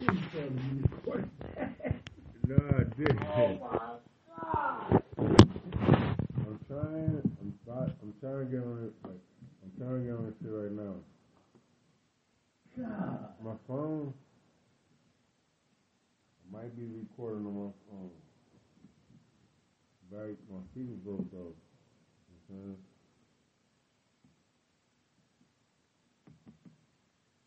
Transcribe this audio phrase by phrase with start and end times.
[0.00, 0.06] I
[2.96, 3.22] didn't.
[3.22, 3.90] Oh.
[5.18, 7.22] I'm trying.
[7.40, 7.54] I'm.
[7.68, 8.92] I'm trying to get on it.
[9.06, 9.22] Like,
[9.62, 10.94] I'm trying to get on this shit right now.
[12.78, 13.34] God.
[13.44, 14.14] My phone.
[16.42, 18.10] I might be recording on my phone.
[20.12, 21.54] Like my speaker broke though.
[21.54, 22.76] I'm saying?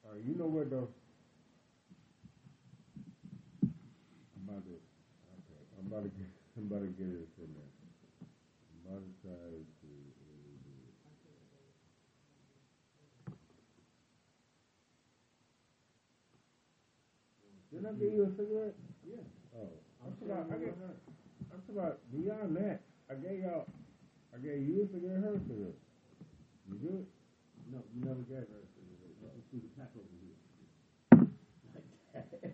[0.06, 0.88] Alright, you know what though?
[3.64, 4.72] I'm about to.
[4.72, 6.10] Okay, I'm about to
[6.74, 7.70] I'm to get it in there.
[8.66, 8.82] I'm
[9.62, 9.90] to.
[17.70, 18.74] Didn't I give you a cigarette?
[19.06, 19.22] Yeah.
[19.54, 19.70] Oh,
[20.02, 20.50] I'm talking about.
[20.50, 20.74] I get,
[21.54, 22.82] I'm about beyond that.
[23.06, 23.70] I gave y'all.
[24.34, 25.78] I gave you a cigarette, her cigarette.
[26.74, 27.06] You good?
[27.70, 29.14] No, you never gave her a cigarette.
[29.22, 29.70] You the
[30.26, 31.22] here.
[31.78, 31.86] Like
[32.18, 32.54] that.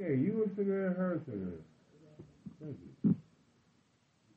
[0.00, 1.60] Gave you a cigarette, her a cigarette.
[2.56, 3.12] Thank you.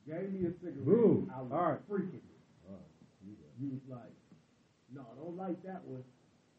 [0.04, 0.84] You gave me a cigarette.
[0.84, 1.24] Boo.
[1.32, 1.80] I was All right.
[1.88, 2.20] freaking.
[2.68, 2.92] All right,
[3.24, 3.32] you.
[3.56, 4.12] You was like,
[4.92, 6.04] no, I don't like that one.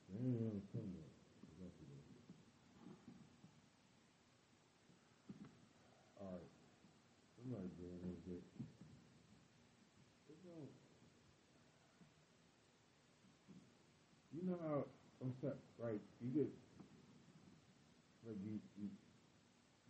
[0.09, 1.13] That ain't what I'm talking about.
[1.61, 2.25] That's what it is.
[6.17, 6.49] All right.
[7.37, 8.41] Somebody doing this shit.
[10.49, 10.65] On.
[14.33, 14.89] You know how
[15.21, 16.01] I'm set, right?
[16.25, 16.49] You get
[18.25, 18.89] like you, you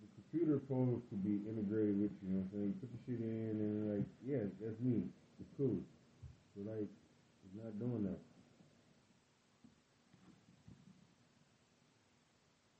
[0.03, 2.67] the computer supposed to be integrated with you, you know what I'm saying?
[2.67, 5.08] You put the shit in and like, yeah, that's me.
[5.39, 5.80] It's cool.
[6.55, 8.19] But like it's not doing that.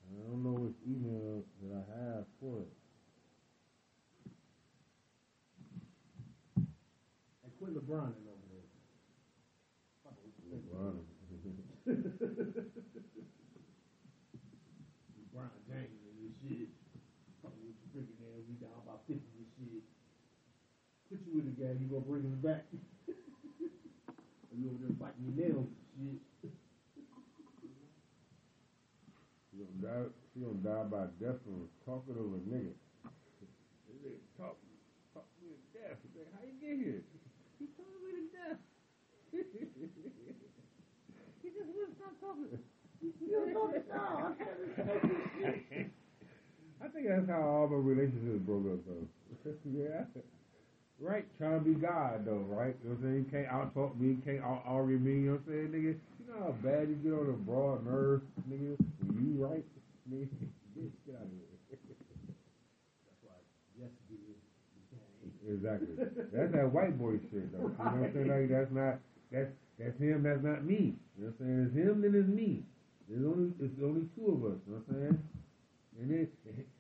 [0.04, 2.72] I don't know which email that I have for it.
[7.44, 7.72] And quit.
[7.72, 8.12] LeBron.
[15.24, 16.68] LeBron James and this shit.
[17.44, 18.42] Fucking with your freaking ass.
[18.50, 19.86] We down about 50 and shit.
[21.36, 22.64] Put you the game, you gonna bring him back.
[23.12, 25.68] or you over there biting your nails
[26.00, 26.56] and shit.
[29.52, 30.08] She gonna die.
[30.32, 32.72] She gonna die by death from talking over a nigga.
[33.84, 34.56] They say, talk,
[35.12, 36.00] talk me to death.
[36.08, 37.04] He say, how you get here?
[37.60, 38.60] He talking me to death.
[41.44, 42.48] he just wouldn't stop talking.
[43.04, 43.76] You don't know.
[43.76, 45.92] I can't respect this shit.
[46.84, 49.04] I think that's how all my relationships broke up though.
[49.68, 50.08] yeah.
[51.00, 52.76] Right, trying to be God though, right?
[52.82, 53.26] You know what I'm saying?
[53.26, 55.92] You can't out talk me, can't out argue me, you know what I'm saying, nigga?
[56.00, 58.80] You know how bad you get on the broad nerve, nigga,
[59.20, 59.66] you right,
[60.12, 60.32] nigga,
[60.72, 61.52] get out of here.
[63.04, 63.36] That's why
[63.76, 64.40] yes game.
[65.46, 65.94] Exactly.
[66.32, 67.70] That's that white boy shit though.
[67.70, 68.32] You know what I'm saying?
[68.32, 68.96] Like that's not
[69.32, 70.96] that's that's him, that's not me.
[71.20, 71.60] You know what I'm saying?
[71.70, 72.64] It's him, then it's me.
[73.12, 75.20] There's only it's only two of us, you know what I'm saying?
[76.00, 76.28] And then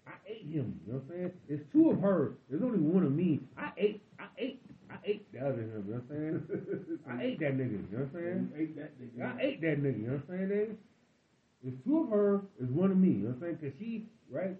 [0.08, 1.32] I ate him, you know what I'm saying?
[1.50, 2.34] It's two of her.
[2.50, 3.42] There's only one of me.
[3.58, 7.00] I ate I ate I ate the other him, you know what I'm saying?
[7.10, 8.50] I ate that nigga, you know what I'm saying?
[8.54, 9.22] You ate that nigga.
[9.26, 10.78] I ate that nigga, you know what I'm saying?
[11.66, 13.58] It's two of her, it's one of me, you know what I'm saying?
[13.58, 14.56] Cause she, right,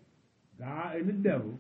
[0.58, 1.60] God and the devil,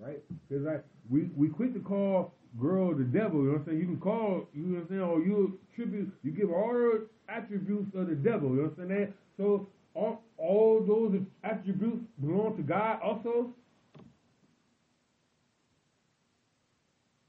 [0.00, 0.22] right?
[0.48, 3.78] Cause like, we, we quick to call girl the devil, you know what I'm saying?
[3.78, 7.06] You can call, you know what I'm saying, or you attribute, you give all the
[7.28, 9.12] attributes of the devil, you know what I'm saying?
[9.36, 13.50] So, all, all those attributes belong to God also,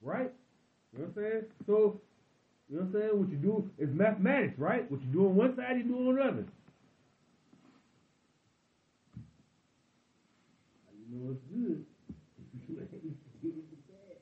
[0.02, 0.32] right?
[0.94, 1.44] You know what I'm saying?
[1.66, 2.02] So,
[2.70, 3.20] you know what I'm saying?
[3.20, 4.90] What you do is mathematics, right?
[4.90, 6.46] What you do on one side, you do on the other.
[11.10, 11.86] You know it's good.
[12.70, 12.92] You ain't
[13.42, 14.18] getting the bad.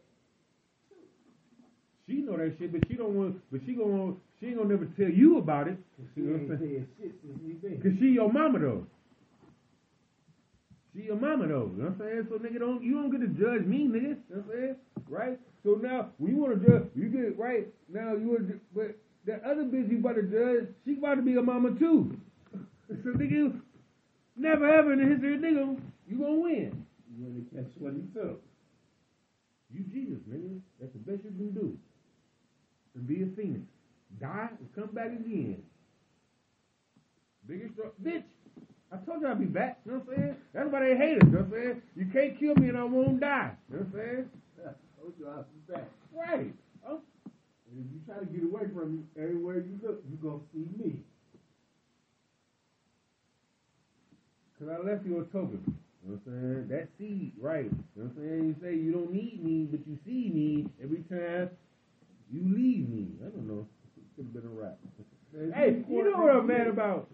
[2.07, 3.37] She know that shit, but she don't want.
[3.51, 4.15] But she gonna.
[4.41, 5.77] She ain't gonna never tell you about it.
[6.15, 6.87] You know what I'm saying?
[6.97, 7.83] shit since.
[7.83, 8.87] Cause she your mama though.
[10.95, 11.69] She your mama though.
[11.77, 12.27] You know what I'm saying?
[12.27, 14.17] So nigga, don't you don't get to judge me, nigga.
[14.17, 14.75] You know what I'm saying?
[15.07, 15.39] Right?
[15.63, 18.15] So now when you wanna judge, you get right now.
[18.15, 18.97] You wanna, but
[19.27, 22.17] that other bitch you about to judge, she about to be a mama too.
[22.89, 23.61] so nigga,
[24.35, 25.79] never ever in the history of nigga,
[26.09, 26.83] you gonna win.
[27.15, 28.41] You catch what he took.
[29.69, 30.59] You Jesus, nigga.
[30.79, 31.77] That's the best you can do.
[32.95, 33.61] And be a phoenix.
[34.19, 35.61] Die and come back again.
[37.47, 37.73] Biggest
[38.03, 38.23] bitch.
[38.91, 39.79] I told you I'd be back.
[39.85, 40.35] You know what I'm saying?
[40.53, 41.23] That's why they hate us.
[41.25, 41.81] You know what I'm saying?
[41.95, 43.51] You can't kill me and I won't die.
[43.69, 44.29] You know what I'm saying?
[44.59, 45.89] Yeah, told you I'll be back.
[46.13, 46.53] Right.
[46.87, 46.99] Oh,
[47.71, 50.67] And if you try to get away from me, everywhere you look, you're gonna see
[50.77, 50.99] me.
[54.59, 55.63] Cause I left you a token.
[56.03, 56.67] You know what I'm saying?
[56.69, 57.65] That seed, right.
[57.65, 58.43] You know what I'm saying?
[58.47, 61.49] You say you don't need me, but you see me every time
[62.29, 63.07] you leave me.
[63.25, 63.65] I don't know.
[64.21, 64.77] Could have been a rap.
[65.55, 67.09] Hey, you know what I'm mad about?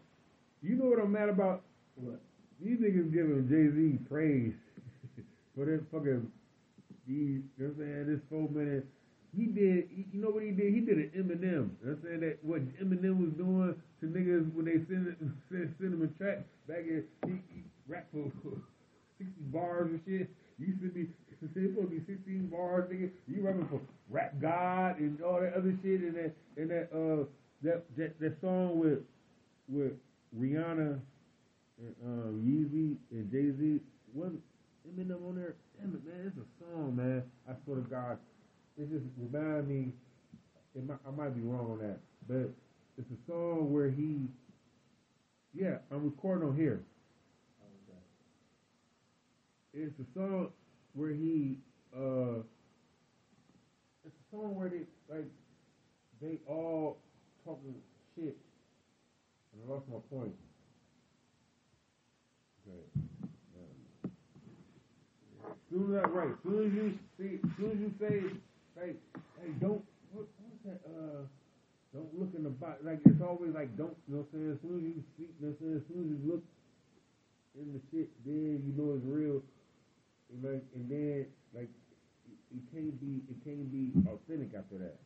[0.62, 1.62] you know what I'm mad about?
[1.95, 2.19] What?
[2.59, 4.54] These niggas giving Jay Z praise
[5.56, 6.27] for that fucking
[7.07, 7.44] these.
[7.56, 8.06] You know what I'm saying?
[8.12, 8.86] This four minute.
[9.38, 9.88] He did.
[9.94, 10.74] He, you know what he did?
[10.74, 11.71] He did an Eminem.
[11.80, 15.07] You know what I'm saying that what Eminem was doing to niggas when they send
[15.07, 15.15] it,
[15.50, 18.27] send, send him a track back in he, he rap for
[19.18, 20.27] sixty bars and shit.
[20.60, 21.07] You should be
[21.42, 23.10] it's supposed to be sixteen bars, nigga.
[23.28, 27.25] You rapping for Rap God and all that other shit and that and that uh
[27.63, 29.00] that that, that song with
[29.68, 29.94] with
[30.38, 31.00] Rihanna
[31.80, 33.80] and um, Yeezy and Jay Z.
[34.13, 34.42] Wasn't
[34.88, 35.56] Eminem on there?
[35.80, 37.24] Damn it, man, it's a song, man.
[37.48, 38.18] I swear to God,
[38.78, 39.92] it just remind me.
[40.75, 42.50] It might, I might be wrong on that, but
[42.98, 44.28] it's a song where he.
[45.54, 46.81] Yeah, I'm recording on here.
[49.74, 50.50] It's a song
[50.97, 51.57] where he.
[51.95, 52.41] uh
[54.05, 54.83] It's a song where they
[55.13, 55.29] like
[56.21, 56.97] they all
[57.45, 57.75] talking
[58.15, 58.35] shit.
[59.53, 60.33] And I lost my point.
[62.67, 62.83] Okay.
[65.69, 66.85] Soon as I right, soon as you
[67.19, 68.15] see, soon as you say,
[68.79, 68.95] like,
[69.35, 69.83] hey, don't,
[70.15, 70.79] what, what's that?
[70.88, 71.27] Uh,
[71.93, 72.79] don't look in the box.
[72.83, 73.95] Like it's always like, don't.
[74.07, 74.51] You know what I'm saying?
[74.55, 75.75] As soon as you see, you know what I'm saying?
[75.75, 76.43] As soon as you look
[77.59, 79.43] in the shit, then you know it's real.
[80.31, 81.25] And like, and then
[81.56, 81.69] like,
[82.51, 84.97] it, can't be, it can't be authentic after that.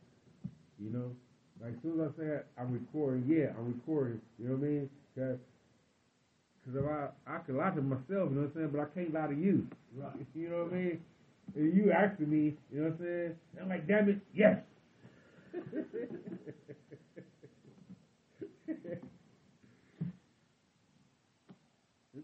[0.78, 1.12] You know.
[1.62, 4.20] Like as soon as I say I'm recording, yeah, I'm recording.
[4.38, 4.90] You know what I mean?
[5.16, 5.38] Cause,
[6.64, 8.86] Cause if I I can lie to myself, you know what I'm saying, but I
[8.94, 9.66] can't lie to you.
[9.96, 10.12] Right.
[10.34, 11.00] You know what I mean?
[11.54, 13.36] And you asking me, you know what I'm saying?
[13.60, 14.58] I'm like, damn it, yes.
[15.54, 15.66] it's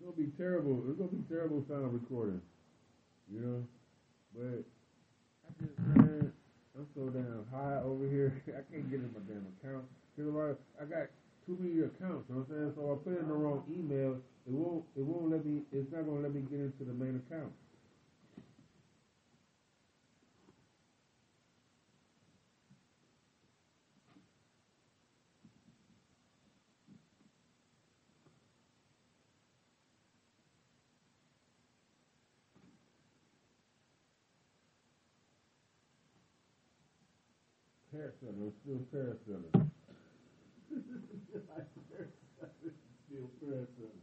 [0.02, 0.82] gonna be terrible.
[0.88, 2.40] It's gonna be terrible sound recording.
[3.32, 3.60] You know?
[4.34, 4.64] But
[5.44, 6.00] I just mm-hmm.
[6.00, 6.32] man,
[6.76, 8.42] I'm so damn high over here.
[8.48, 9.84] I can't get in my damn account.
[10.16, 11.06] Cause I, I got
[11.46, 12.72] too many accounts, you know what I'm saying?
[12.76, 14.18] So I put in the wrong email.
[14.46, 17.20] It won't it won't let me it's not gonna let me get into the main
[17.22, 17.52] account.
[38.18, 39.70] Paracenter, it's still paracenter.
[43.06, 43.94] Still present.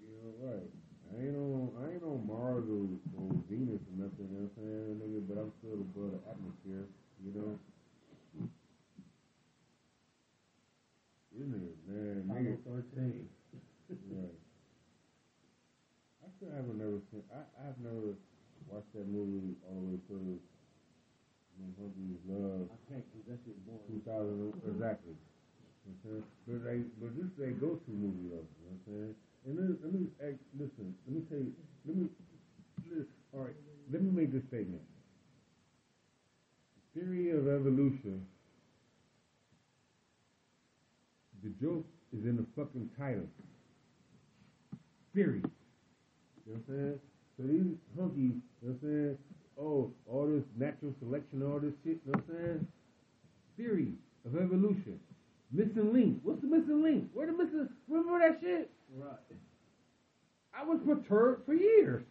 [0.00, 0.70] You know, right.
[1.10, 2.86] I ain't on I ain't on Mars or,
[3.18, 6.20] or Venus or nothing, you know what I'm saying, nigga, but I'm still above the
[6.30, 6.86] atmosphere,
[7.26, 7.58] you know?
[11.34, 12.54] This nigga, man, nigga.
[12.94, 13.28] 13.
[13.90, 14.38] Right.
[16.22, 18.14] I still haven't never seen I, I've never
[18.70, 20.38] watched that movie all the way through.
[21.60, 23.84] When Hunky's Love I can't, cause that shit boring.
[23.84, 25.12] two thousand exactly.
[25.84, 26.24] You know what?
[26.48, 29.14] But like but this is a go to movie though, you know what I'm saying?
[29.44, 31.52] And then, let me hey, listen, let me tell you
[31.84, 32.04] let me
[32.88, 33.04] li-
[33.36, 33.56] all right,
[33.92, 34.82] let me make this statement.
[36.96, 38.24] Theory of evolution
[41.42, 43.28] the joke is in the fucking title.
[45.14, 45.42] Theory.
[46.46, 46.98] You know what I'm saying?
[47.36, 49.16] So these hunkies, you know what I'm saying?
[49.60, 52.66] Oh, all this natural selection, all this shit, you know what I'm saying?
[53.58, 53.92] Theory
[54.24, 54.98] of evolution.
[55.52, 56.20] Missing link.
[56.22, 57.10] What's the missing link?
[57.12, 58.70] Where the missing remember that shit?
[58.96, 59.18] Right.
[60.54, 62.02] I was perturbed for years.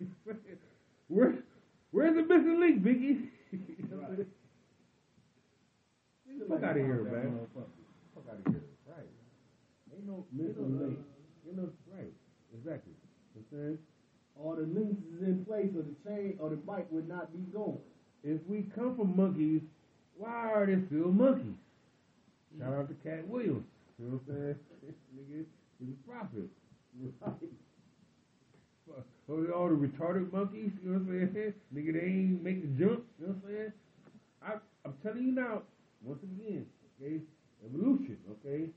[1.08, 1.34] Where
[1.92, 3.28] where's the missing link, Biggie?
[3.94, 4.26] Right.
[6.48, 7.38] Fuck outta here, man.
[7.54, 8.62] Fuck out of here.
[8.88, 9.06] Right.
[9.94, 10.98] Ain't no Missing link.
[10.98, 10.98] link.
[11.46, 12.12] Ain't no right.
[12.52, 12.92] Exactly.
[13.34, 13.78] You know what I'm saying?
[14.40, 17.40] All the links is in place, or the chain or the bike would not be
[17.52, 17.78] going.
[18.22, 19.62] if we come from monkeys,
[20.16, 21.54] why are there still monkeys?
[22.56, 22.60] Mm.
[22.60, 23.64] Shout out to Katt Williams.
[23.98, 24.56] You know what I'm saying?
[25.16, 25.44] Nigga,
[25.78, 26.50] he's a prophet.
[27.00, 27.34] Right.
[28.86, 29.06] Fuck.
[29.30, 31.54] Oh, all the retarded monkeys, you know what I'm saying?
[31.74, 33.72] Nigga, they ain't make the jump, you know what I'm saying?
[34.42, 34.52] I,
[34.84, 35.62] I'm telling you now,
[36.02, 36.66] once again,
[37.00, 37.20] okay,
[37.64, 38.68] evolution, okay?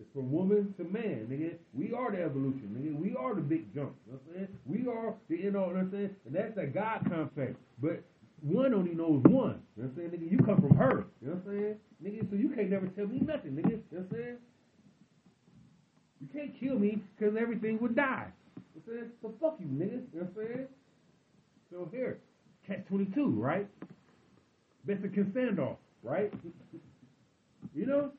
[0.00, 1.56] It's from woman to man, nigga.
[1.74, 2.98] We are the evolution, nigga.
[2.98, 4.48] We are the big jump, you know what I'm saying?
[4.64, 6.16] We are the, you know what I'm saying?
[6.24, 7.60] And that's a God concept.
[7.82, 8.02] But
[8.40, 10.32] one only knows one, you know what I'm saying, nigga?
[10.32, 11.76] You come from her, you know what I'm saying?
[12.02, 14.36] Nigga, so you can't never tell me nothing, nigga, you know what I'm saying?
[16.20, 18.32] You can't kill me because everything would die.
[18.56, 19.10] You know what I'm saying?
[19.20, 20.00] So fuck you, nigga.
[20.14, 20.66] You know what I'm saying?
[21.70, 22.18] So here,
[22.66, 23.68] catch 22, right?
[24.86, 26.32] Mexican standoff, right?
[27.74, 28.12] you know?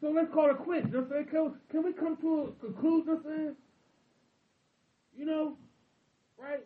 [0.00, 0.86] So let's call it quits.
[0.86, 1.28] You know what I'm saying?
[1.30, 3.20] Can, can we come to a conclusion?
[3.24, 3.56] Saying?
[5.16, 5.56] You know,
[6.38, 6.64] right?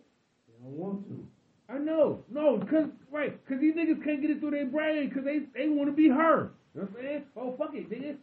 [0.49, 1.27] They don't want to.
[1.73, 2.25] I know.
[2.31, 5.69] No, because, right, because these niggas can't get it through their brain because they, they
[5.69, 6.51] want to be her.
[6.75, 7.23] You know what I'm saying?
[7.37, 8.17] Oh, fuck it, nigga.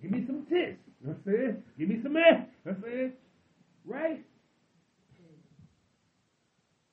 [0.00, 0.78] Give me some tits.
[1.02, 1.62] You know what I'm saying?
[1.78, 2.24] Give me some ass.
[2.64, 3.12] You know what I'm saying?
[3.84, 4.24] Right?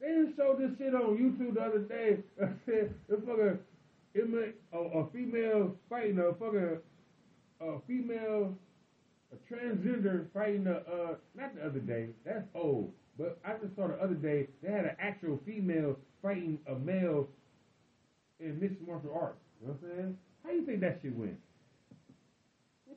[0.02, 2.18] They just showed this shit on YouTube the other day.
[2.42, 3.60] I said, this fucking,
[4.74, 6.78] a, a female fighting a fucking
[7.62, 8.56] a female
[9.32, 12.10] a transgender fighting a uh not the other day.
[12.26, 12.92] That's old.
[13.18, 17.28] But I just saw the other day they had an actual female fighting a male
[18.40, 19.40] in mixed martial arts.
[19.62, 20.18] You know what I'm saying?
[20.44, 21.38] How you think that shit went?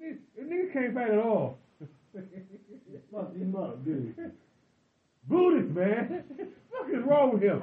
[0.00, 1.58] Nigga, the nigga can't fight at all.
[3.12, 4.14] Fuck him up, dude.
[5.28, 6.24] Buddhist, man.
[6.70, 7.60] what is wrong with him?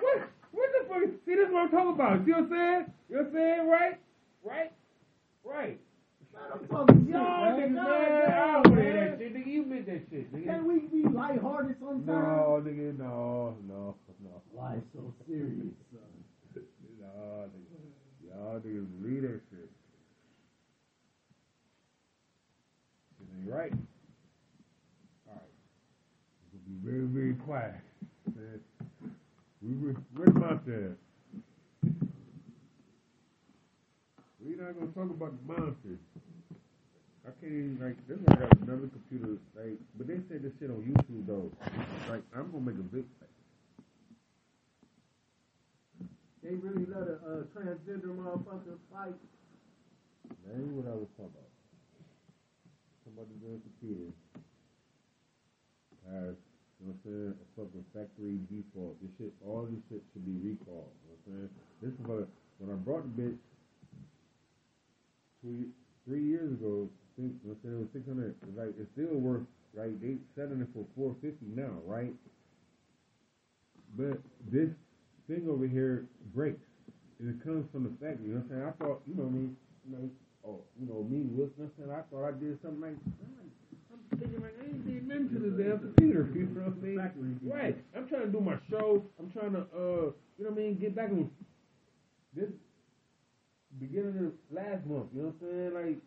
[0.00, 0.30] What?
[0.52, 1.02] What the fuck?
[1.24, 2.24] See, this is what I'm talking about.
[2.24, 2.92] See what I'm saying?
[3.08, 3.68] You know what I'm saying?
[3.68, 3.98] Right?
[4.42, 4.72] Right?
[5.44, 5.80] Right.
[6.70, 7.74] Y'all niggas, man.
[7.74, 7.74] man.
[7.74, 9.34] God I don't hear that shit.
[9.34, 10.44] Nigga, you meant that shit, nigga.
[10.46, 12.06] Can we be lighthearted sometimes?
[12.06, 14.42] No, nigga, no, no, no.
[14.54, 16.00] Life's so serious, son.
[17.00, 17.80] No, nigga.
[18.28, 19.70] Y'all niggas read that shit.
[23.18, 23.72] Shit ain't right.
[25.28, 25.42] Alright.
[26.66, 27.74] Be very, very quiet.
[28.34, 28.60] Man.
[29.62, 30.96] We were, where's Monster?
[30.96, 31.09] We're
[34.70, 35.98] not gonna talk about the monsters.
[37.26, 40.70] I can't even like this one got another computer like but they said this shit
[40.70, 41.50] on YouTube though.
[42.06, 43.34] Like I'm gonna make a big fight.
[46.42, 49.18] They really let a uh, transgender motherfucker fight.
[50.46, 51.50] That ain't what I was talking about.
[53.02, 54.14] Somebody doing computers
[56.06, 56.38] has,
[56.78, 58.96] you know what I'm saying, a fucking factory default.
[59.02, 60.94] This shit, all this shit should be recalled.
[60.94, 61.50] You know what I'm saying?
[61.82, 62.26] This is what,
[62.62, 63.42] when I brought the bitch
[65.42, 65.66] two,
[66.06, 66.88] three years ago,
[67.20, 68.34] think, what I'm it was 600.
[68.42, 69.44] It's like, it's still worth,
[69.74, 69.92] right?
[70.00, 72.14] They selling it for 450 now, right?
[73.96, 74.70] But this
[75.28, 76.60] thing over here breaks.
[77.20, 78.64] And it comes from the factory, you know what I'm saying?
[78.64, 79.56] I thought, you know what I mean?
[79.84, 80.08] Know,
[80.48, 82.96] oh, you know, me, Smith, I thought I did something like,
[83.92, 86.86] I'm thinking like, I ain't did nothing to the damn computer, you know what I
[86.86, 86.96] mean?
[86.96, 87.36] Factory.
[87.44, 87.76] Right.
[87.92, 89.04] I'm trying to do my show.
[89.20, 91.28] I'm trying to, uh, you know what I mean, get back on
[92.32, 92.48] this
[93.80, 95.74] beginning of last month, you know what I'm saying?
[95.74, 95.98] Like,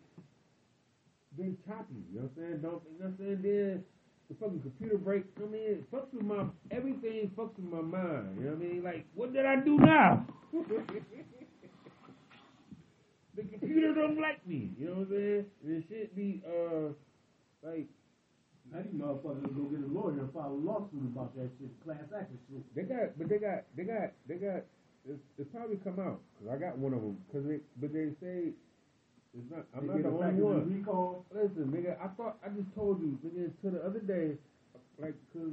[1.36, 2.60] been choppy, you know what I'm saying?
[2.62, 3.40] Don't, you know what I'm saying?
[3.42, 3.84] Then
[4.30, 8.38] the fucking computer break, I mean, it fucks with my, everything fucks with my mind,
[8.38, 8.82] you know what I mean?
[8.84, 10.26] Like, what did I do now?
[13.36, 15.46] the computer don't like me, you know what I'm saying?
[15.64, 16.94] And it should be, uh,
[17.66, 17.88] like,
[18.72, 21.98] Now these motherfuckers go get a lawyer and file a lawsuit about that shit, class
[22.16, 22.62] action shit.
[22.74, 24.64] They got, but they got, they got, they got.
[25.08, 27.18] It's, it's probably come out because I got one of them.
[27.32, 28.56] Cause they, but they say
[29.36, 29.66] it's not.
[29.76, 30.64] I'm They not the only one.
[30.80, 31.26] Recall.
[31.34, 34.38] Listen, nigga, I thought I just told you, nigga, to the other day,
[34.98, 35.52] like, cause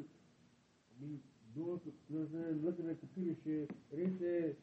[1.01, 1.20] me
[1.55, 4.55] doing, some- you know what I'm saying, looking at computer shit, and they said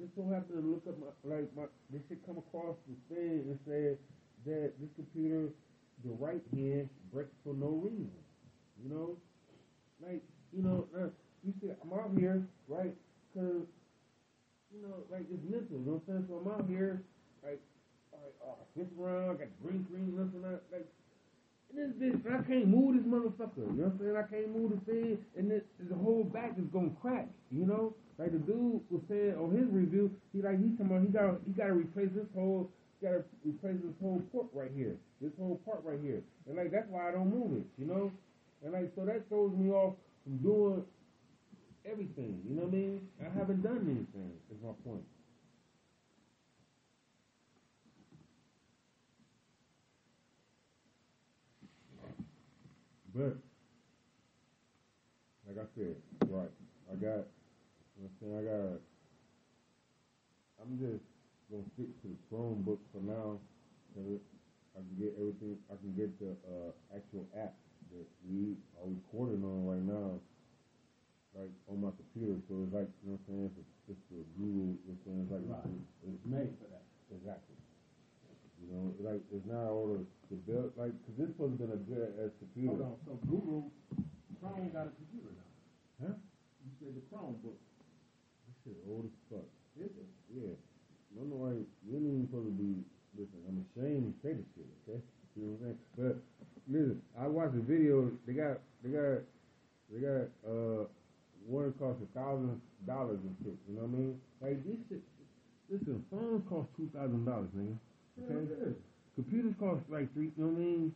[0.00, 3.44] just so happened to look up my, like my, this shit come across the thing
[3.52, 3.98] and said
[4.48, 5.52] that this computer,
[6.08, 8.08] the right hand breaks for no reason,
[8.82, 9.18] you know,
[10.00, 10.22] like,
[10.56, 11.12] you know, uh,
[11.44, 12.94] you see, I'm out here, right,
[13.36, 13.68] cause,
[14.72, 17.04] you know, like it's mental, you know what I'm saying, so I'm out here,
[17.44, 17.60] like,
[18.12, 20.88] like, oh, I flip around, I got green screen, this and that, like,
[21.72, 24.16] and this bitch, I can't move this motherfucker, you know what I'm saying?
[24.16, 27.94] I can't move the thing, and this, the whole back is gonna crack, you know?
[28.18, 31.40] Like the dude was saying on his review, he like he's talking about he got
[31.48, 32.68] he got to replace this whole,
[33.00, 36.56] he got to replace this whole port right here, this whole part right here, and
[36.56, 38.12] like that's why I don't move it, you know?
[38.62, 40.84] And like so that throws me off from doing
[41.90, 43.08] everything, you know what I mean?
[43.20, 44.32] I haven't done anything.
[44.50, 45.04] Is my point.
[53.14, 53.36] But
[55.46, 55.96] like I said,
[56.30, 56.48] right,
[56.90, 57.28] I got,
[57.92, 58.80] you know I'm saying, I got,
[60.62, 61.04] I'm just
[61.50, 63.36] gonna stick to the Chromebook for now.
[63.92, 67.52] I can get everything, I can get the uh, actual app
[67.92, 70.16] that we are recording on right now,
[71.36, 72.36] like on my computer.
[72.48, 75.00] So it's like, you know what I'm saying, it's, it's the Google, you know what
[75.00, 75.72] I'm saying, it's like, Right.
[75.72, 76.84] it's, It's made for that.
[77.12, 77.56] Exactly.
[78.62, 81.80] You know, like it's not all the, the build like because this was been a
[81.82, 82.78] good as computer.
[82.78, 82.96] Hold on.
[83.04, 83.68] So Google,
[84.38, 85.50] Chrome got a computer now.
[86.06, 86.14] Huh?
[86.62, 87.58] You said the Chromebook.
[87.58, 89.48] This shit old as fuck.
[89.76, 90.08] Is it?
[90.30, 90.54] Yeah.
[90.54, 92.86] I don't know why you ain't even supposed to be.
[93.18, 94.70] Listen, I'm ashamed to say this shit.
[94.86, 95.00] Okay.
[95.36, 95.78] You know what I'm saying?
[95.98, 96.14] But
[96.70, 98.08] listen, I watched the video.
[98.24, 99.26] They got they got
[99.90, 100.86] they got uh
[101.46, 103.56] one cost a thousand dollars and shit.
[103.68, 104.20] You know what I mean?
[104.40, 105.02] Like this shit.
[105.70, 107.76] Listen, phones cost two thousand dollars, nigga.
[108.24, 108.34] Okay.
[108.34, 108.70] Mm-hmm.
[108.70, 108.74] Yeah,
[109.14, 110.30] computers cost like three.
[110.36, 110.92] You know what I mean?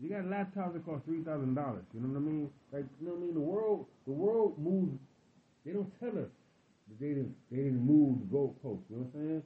[0.00, 1.84] You got laptops that cost three thousand dollars.
[1.94, 2.50] You know what I mean?
[2.72, 3.34] Like you know what I mean?
[3.34, 4.98] The world, the world moves.
[5.64, 6.30] They don't tell us
[6.88, 7.34] that they didn't.
[7.50, 8.86] They didn't move the goalposts.
[8.88, 9.42] You know what I'm saying?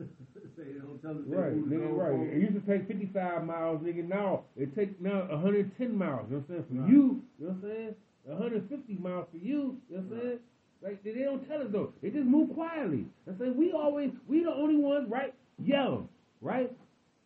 [0.56, 1.92] Say they don't tell us Right, nigga.
[1.94, 2.16] Right.
[2.16, 2.34] goalpost.
[2.34, 4.08] It used to take 55 miles, nigga.
[4.08, 6.26] Now it take now 110 miles.
[6.30, 6.64] You know what I'm saying?
[6.70, 6.90] For Right.
[6.90, 7.94] you, you know what I'm saying?
[8.24, 9.78] 150 miles for you.
[9.88, 10.38] You know what I'm saying?
[10.82, 11.92] Like they don't tell us though.
[12.02, 13.06] They just move quietly.
[13.28, 16.08] I say we always we the only ones right yell
[16.40, 16.72] right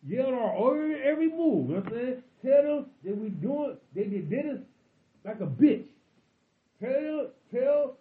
[0.05, 1.69] yell our order every move.
[1.69, 2.23] You know what I'm saying?
[2.43, 4.59] Tell them that we doing they, they did us
[5.23, 5.85] like a bitch.
[6.81, 7.97] Tell them tell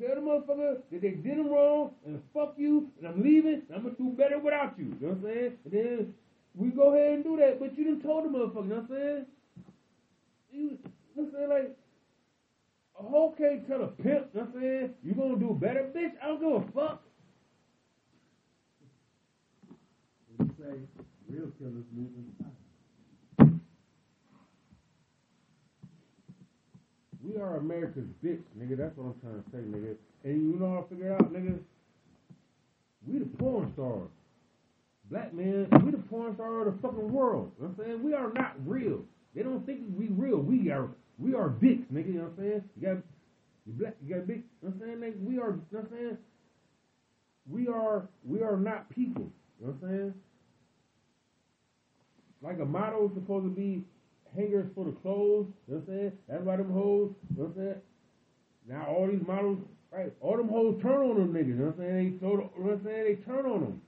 [0.00, 3.74] tell the motherfucker that they did them wrong and fuck you and I'm leaving and
[3.74, 4.96] I'm gonna do better without you.
[5.00, 5.52] You know what I'm saying?
[5.64, 6.14] And then
[6.54, 8.62] we go ahead and do that, but you done told the motherfucker.
[8.62, 9.26] You know what I'm saying?
[10.52, 10.78] You, you know
[11.14, 11.76] what I'm saying like.
[13.36, 14.90] Can't tell a pimp, you know what I'm saying?
[15.02, 16.12] You gonna do better, bitch?
[16.22, 17.02] I don't give a fuck.
[20.38, 20.78] Say
[21.28, 23.60] real killers move inside.
[27.24, 28.76] We are America's bitch, nigga.
[28.78, 29.96] That's what I'm trying to say, nigga.
[30.22, 31.58] And you know what I figured out, nigga?
[33.06, 34.10] We the porn stars.
[35.10, 37.50] Black man, we the porn star of the fucking world.
[37.58, 38.02] You know what I'm saying?
[38.04, 39.00] We are not real.
[39.34, 40.38] They don't think we real.
[40.38, 42.64] We are we are dicks, nigga, you know what I'm saying?
[42.76, 43.02] You got
[43.66, 45.14] you black you got big you know what I'm saying?
[45.24, 46.18] We are you know what I'm saying?
[47.48, 49.30] We are we are not people.
[49.60, 50.14] You know what I'm saying?
[52.42, 53.84] Like a model is supposed to be
[54.36, 56.12] hangers for the clothes, you know what I'm saying?
[56.28, 57.80] That's why them hoes, you know what I'm saying?
[58.68, 59.58] Now all these models,
[59.92, 62.12] right, all them hoes turn on them niggas, you know what I'm saying?
[62.12, 63.04] They so you know what I'm saying?
[63.04, 63.82] They turn on them.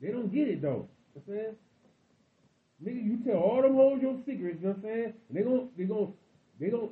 [0.00, 0.88] They don't get it though.
[1.14, 1.54] You know what I'm saying?
[2.84, 5.12] Nigga, you tell all them hoes your secrets, you know what I'm saying?
[5.28, 6.12] And they gon' they gon'
[6.60, 6.90] they gon'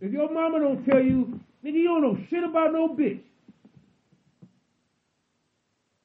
[0.00, 3.20] if your mama don't tell you, nigga, you don't know shit about no bitch.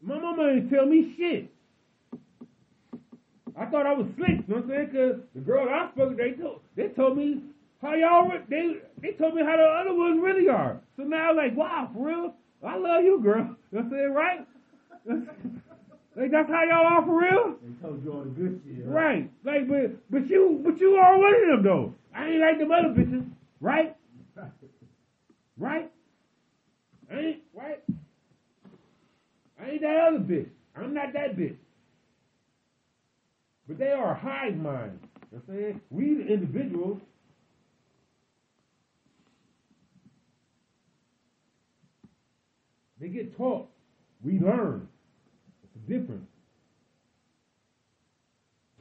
[0.01, 1.51] My mama ain't tell me shit.
[3.57, 4.89] I thought I was slick, you know what I'm saying?
[4.93, 7.41] Cause the girl I fucked, they told they told me
[7.81, 10.79] how y'all they they told me how the other ones really are.
[10.97, 12.33] So now I'm like, wow, for real?
[12.65, 13.55] I love you, girl.
[13.71, 15.57] You know what I'm saying, right?
[16.15, 17.55] like that's how y'all are for real?
[17.61, 18.85] They told you all the good shit.
[18.85, 19.31] Right.
[19.45, 21.93] Like but but you but you are one of them though.
[22.13, 23.29] I ain't like them other bitches.
[23.59, 23.95] Right?
[25.57, 25.91] Right?
[27.11, 27.83] I ain't right?
[29.61, 30.49] I ain't that other bitch.
[30.75, 31.57] I'm not that bitch.
[33.67, 34.99] But they are hive mind.
[35.31, 35.81] You know what I'm saying?
[35.91, 36.99] We the individuals
[42.99, 43.69] they get taught.
[44.23, 44.87] We learn.
[45.87, 46.27] Difference.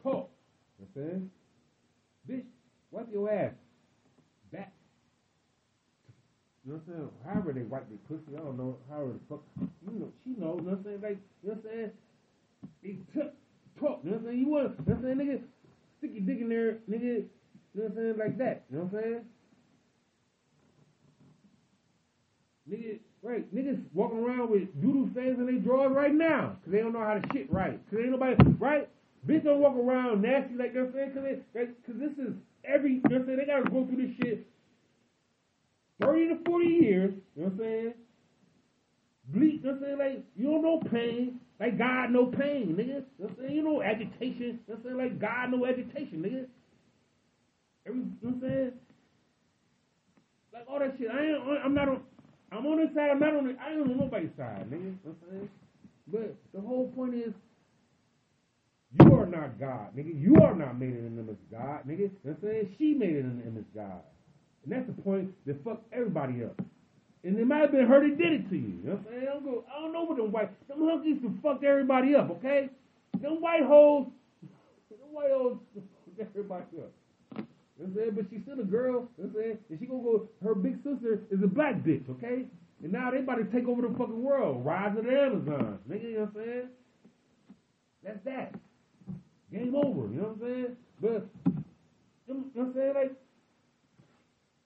[0.03, 0.31] Talk.
[0.79, 1.21] You know what?
[2.29, 2.45] Bitch,
[2.91, 3.53] wipe your ass.
[4.53, 4.73] Back.
[6.65, 7.11] You know what I'm saying?
[7.27, 9.43] However they wipe their pussy, I don't know how the fuck.
[9.59, 10.61] You know, she knows.
[10.61, 11.01] You know what I'm saying?
[11.03, 11.91] Like, you know what I'm saying?
[12.83, 13.33] They took
[13.81, 14.01] talk.
[14.05, 14.39] You know what I'm saying?
[14.39, 15.43] You want, you know what I'm saying, nigga?
[15.99, 17.03] Stick your dick in there, nigga.
[17.03, 18.19] You know what I'm saying?
[18.19, 18.65] Like that.
[18.71, 19.25] You know what I'm saying?
[22.71, 23.55] Nigga, right?
[23.55, 27.05] Niggas walking around with doodle stains in their drawers right now, cause they don't know
[27.05, 27.79] how to shit right.
[27.91, 28.89] Cause ain't nobody right.
[29.27, 32.95] Bitch don't walk around nasty like they're saying, cause, they, cause this is every.
[32.95, 33.39] You know what I'm saying?
[33.39, 34.47] They gotta go through this shit.
[36.01, 37.15] Thirty to forty years.
[37.37, 37.95] You know what I'm saying?
[39.29, 39.61] Bleak.
[39.63, 39.99] You know what I'm saying?
[39.99, 41.41] Like you don't know pain.
[41.61, 42.87] Like God no pain, nigga.
[42.89, 43.57] You know what I'm saying?
[43.57, 44.41] You know agitation.
[44.41, 44.97] You know what I'm saying?
[44.97, 46.47] Like God no agitation, nigga.
[47.87, 48.73] Every, you know what I'm saying?
[50.55, 51.09] Like all that shit.
[51.13, 51.65] I ain't.
[51.65, 52.01] I'm not on.
[52.53, 53.11] I'm on this side.
[53.11, 53.47] I'm not on.
[53.47, 54.83] The, I ain't on nobody's side, nigga.
[54.85, 55.51] You know what I'm saying?
[56.13, 57.33] But the whole point is,
[59.01, 60.21] you are not God, nigga.
[60.21, 62.11] You are not made in the image of God, nigga.
[62.11, 62.75] You know I'm saying?
[62.79, 64.03] She made it in the image of God.
[64.65, 66.61] And that's the point that fucked everybody up.
[67.23, 68.81] And it might have been her that did it to you.
[68.83, 69.27] You know what I'm saying?
[69.29, 72.31] I don't, go, I don't know what them white, them hunkies who fucked everybody up,
[72.31, 72.71] okay?
[73.21, 74.07] Them white hoes,
[74.91, 76.93] them white hoes fucked everybody up.
[77.81, 78.13] You know what I'm saying?
[78.17, 79.59] But she's still a girl, you know what I'm saying?
[79.71, 82.45] And she gonna go, her big sister is a black bitch, okay?
[82.83, 84.65] And now they about to take over the fucking world.
[84.65, 85.79] Rise of the Amazon.
[85.89, 86.69] Nigga, you know what I'm saying?
[88.05, 88.55] That's that.
[89.53, 90.77] Game over, you know what I'm saying?
[91.01, 91.27] But,
[92.29, 92.93] you know what I'm saying?
[92.95, 93.13] Like,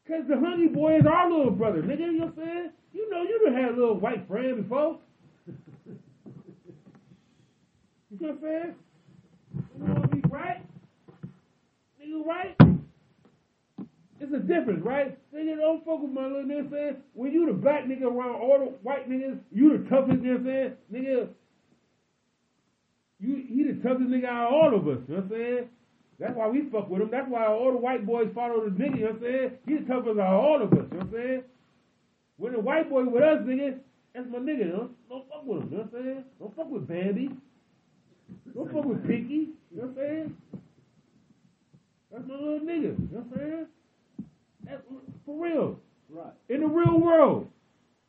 [0.07, 2.01] Cause the honey boy is our little brother, nigga.
[2.01, 2.71] You know what I'm saying?
[2.93, 4.99] You know you done had a little white friend before.
[5.47, 5.95] you
[8.21, 8.75] know what I'm saying?
[9.55, 10.67] You know what I mean, right?
[11.99, 12.84] Nigga, right?
[14.35, 15.17] A difference, right?
[15.33, 16.97] Nigga, don't fuck with my little nigga saying.
[17.15, 20.73] When you the black nigga around all the white niggas, you the toughest, I'm saying?
[20.93, 21.29] Nigga,
[23.21, 25.69] you he the toughest nigga out of all of us, you know what I'm saying?
[26.19, 27.11] That's why we fuck with him.
[27.11, 29.51] That's why all the white boys follow the nigga, you know what I'm saying?
[29.67, 31.43] He's the toughest out of all of us, you know what I'm saying?
[32.37, 33.79] When the white boy with us, nigga,
[34.15, 34.91] that's my nigga, you know?
[35.09, 36.25] Don't fuck with him, you know what I'm saying?
[36.41, 37.31] Don't fuck with Bambi.
[38.55, 40.37] Don't fuck with Pinky, you know what I'm saying?
[42.11, 43.67] That's my little nigga, you know what I'm saying?
[44.65, 44.83] That's
[45.27, 45.79] for real.
[46.09, 46.33] Right.
[46.49, 47.49] In the real world.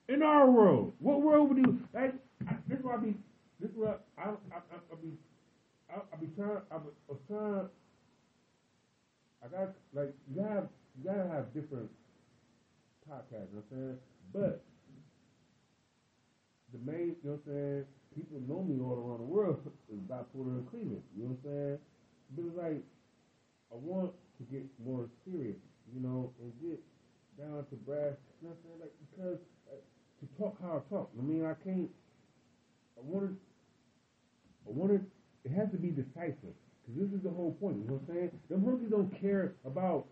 [0.10, 0.94] In our world.
[1.00, 2.14] What world would you like
[2.48, 3.16] I, this why I be
[3.60, 5.18] this is what I I I, I be
[5.90, 7.70] I, I be trying I was, I was trying
[9.44, 11.90] I got like you have you gotta have different
[13.10, 13.98] podcasts, you know what I'm saying?
[14.34, 14.64] But
[16.74, 17.84] the main, you know what I'm saying,
[18.16, 19.60] people know me all around the world
[19.94, 21.78] is bipolar in Cleveland, you know what I'm saying?
[22.36, 22.84] But it's like
[23.72, 25.58] I want to get more serious,
[25.96, 26.80] you know, and get
[27.40, 28.80] down to brass, you know what I'm saying?
[28.82, 29.40] Like because
[29.72, 29.80] uh,
[30.20, 31.10] to talk how I talk.
[31.18, 31.90] I mean I can't
[32.98, 33.36] I wanted
[34.68, 35.06] I wanted
[35.46, 36.56] it has to be decisive.
[36.86, 38.32] Because this is the whole point, you know what I'm saying?
[38.50, 40.06] Them monkeys don't care about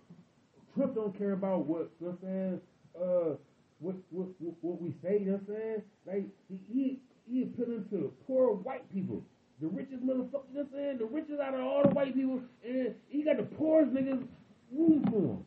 [0.73, 2.61] Trump don't care about what you know what I'm saying,
[2.95, 3.35] uh
[3.79, 5.81] what what what, what we say, you know what I'm saying?
[6.07, 9.21] Like he he he appealing to poor white people.
[9.61, 10.97] The richest motherfucker, you know what I'm saying?
[10.97, 14.27] The richest out of all the white people, and he got the poorest niggas
[14.71, 15.45] room for him.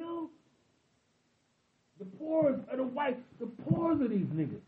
[0.00, 0.30] Know?
[1.98, 4.60] The poorest of the white, the poorest of these niggas.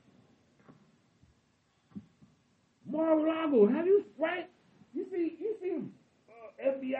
[2.90, 4.50] Mar-a-Lago, have you, right?
[4.92, 5.78] You see, you see
[6.28, 6.98] uh, FBI, you know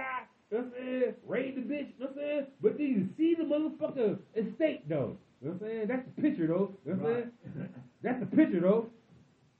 [0.51, 2.47] what I'm saying, raid the bitch, you know what I'm saying?
[2.63, 5.19] But then you see the motherfucker estate, though.
[5.43, 5.89] You know what I'm saying?
[5.89, 6.75] That's the picture, though.
[6.87, 7.69] You know what I'm saying?
[8.03, 8.87] That's the picture, though.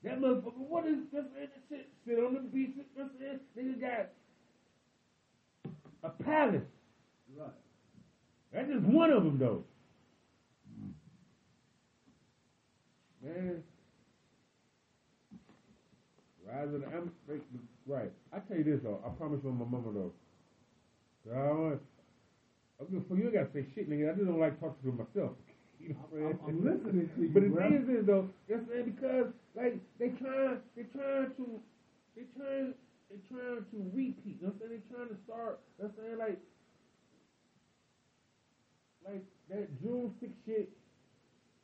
[0.05, 1.25] That motherfucker, what is this
[1.69, 3.77] shit sit on the beach, you know what I'm saying?
[3.77, 4.09] Nigga got
[6.05, 6.63] a palace.
[7.39, 7.51] Right.
[8.53, 9.65] That's just one of them, though.
[13.23, 13.63] Man.
[16.47, 17.13] Rise of the Am-
[17.87, 18.11] right.
[18.33, 19.01] I tell you this though.
[19.07, 20.13] I promise you, on my mama though.
[21.33, 21.39] I
[22.91, 24.11] don't for you, gotta say shit, nigga.
[24.11, 25.33] I just don't like talking to myself.
[25.83, 28.63] You know what I'm, I'm listening to you, But the thing is though, you know
[28.63, 28.87] what I'm saying?
[28.95, 31.47] Because like they trying, they trying to,
[32.15, 32.71] they trying,
[33.11, 34.39] they trying to repeat.
[34.39, 34.79] You know what I'm saying?
[34.79, 35.59] They trying to start.
[35.59, 36.19] You know what I'm saying?
[36.23, 36.39] Like,
[39.07, 40.71] like that June 6 shit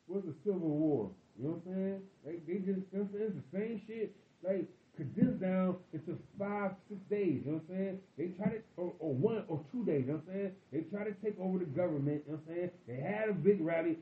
[0.07, 1.11] was the Civil War.
[1.39, 2.01] You know what I'm saying?
[2.27, 3.27] Like they just, you know what I'm saying?
[3.29, 4.17] It's the same shit.
[4.43, 4.67] Like
[4.99, 7.47] condensed down into five, six days.
[7.47, 7.97] You know what I'm saying?
[8.19, 10.05] They tried to, or, or one or two days.
[10.07, 10.53] You know what I'm saying?
[10.73, 12.27] They tried to take over the government.
[12.27, 12.71] You know what I'm saying?
[12.91, 13.99] They had a big rally,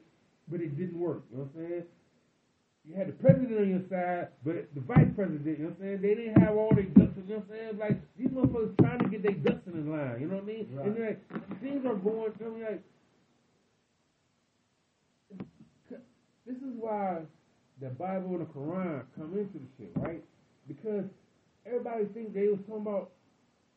[0.48, 1.28] but it didn't work.
[1.30, 1.84] You know what I'm saying?
[2.86, 5.98] You had the president on your side, but the vice president, you know what I'm
[5.98, 6.02] saying?
[6.06, 7.78] They didn't have all their ducks, you know what I'm saying?
[7.82, 10.54] Like, these motherfuckers trying to get their ducks in the line, you know what I
[10.54, 10.70] mean?
[10.70, 10.86] Right.
[10.86, 11.18] And like,
[11.58, 12.82] things are going, I mean, like,
[16.46, 17.18] this is why
[17.80, 20.22] the Bible and the Quran come into the shit, right?
[20.68, 21.04] Because
[21.66, 23.10] everybody think they was talking about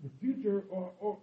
[0.04, 1.18] the future or, or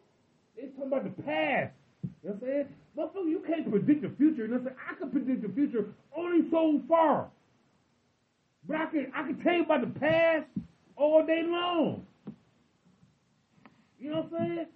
[0.57, 1.73] they talking about the past.
[2.03, 2.69] You know what I'm saying?
[2.99, 4.43] Motherfucker, you can't predict the future.
[4.43, 4.77] You know what I'm saying?
[4.91, 7.29] I can predict the future only so far.
[8.67, 10.47] But I can I can tell you about the past
[10.97, 12.05] all day long.
[13.99, 14.67] You know what I'm saying?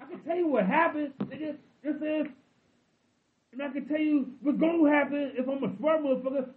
[0.00, 1.12] I can tell you what happened.
[1.18, 1.26] Know
[1.82, 2.32] what I'm saying?
[3.56, 6.52] And I can tell you what's gonna happen if I'm a smart motherfucker.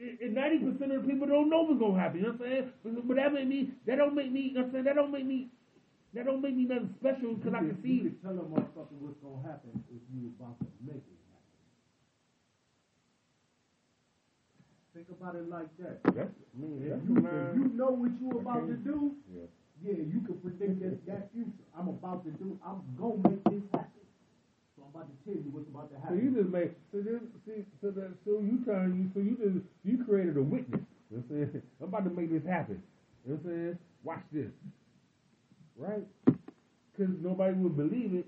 [0.00, 2.20] And ninety percent of the people don't know what's gonna happen.
[2.24, 2.72] You know what I'm saying?
[2.82, 3.70] But, but that make me.
[3.86, 4.40] That don't make me.
[4.40, 4.84] You know what I'm saying?
[4.88, 5.48] That don't make me.
[6.14, 8.00] That don't make me nothing special because I can see.
[8.00, 11.52] You could tell a motherfucker what's gonna happen if you about to make it happen.
[14.96, 16.00] Think about it like that.
[16.16, 19.44] That's mean, If that's you, you know what you about to do, Yeah.
[19.84, 21.68] yeah, you can predict that, that future.
[21.76, 22.56] I'm about to do.
[22.64, 24.07] I'm gonna make this happen.
[24.88, 27.90] About to tell you what's about to So you just make so then see so
[27.92, 30.80] that so you trying you so you just you created a witness.
[31.10, 31.62] You know what I'm saying?
[31.80, 32.80] I'm about to make this happen.
[33.26, 33.78] You know what I'm saying?
[34.02, 34.50] Watch this.
[35.76, 36.04] Right?
[36.24, 38.26] Because nobody would believe it.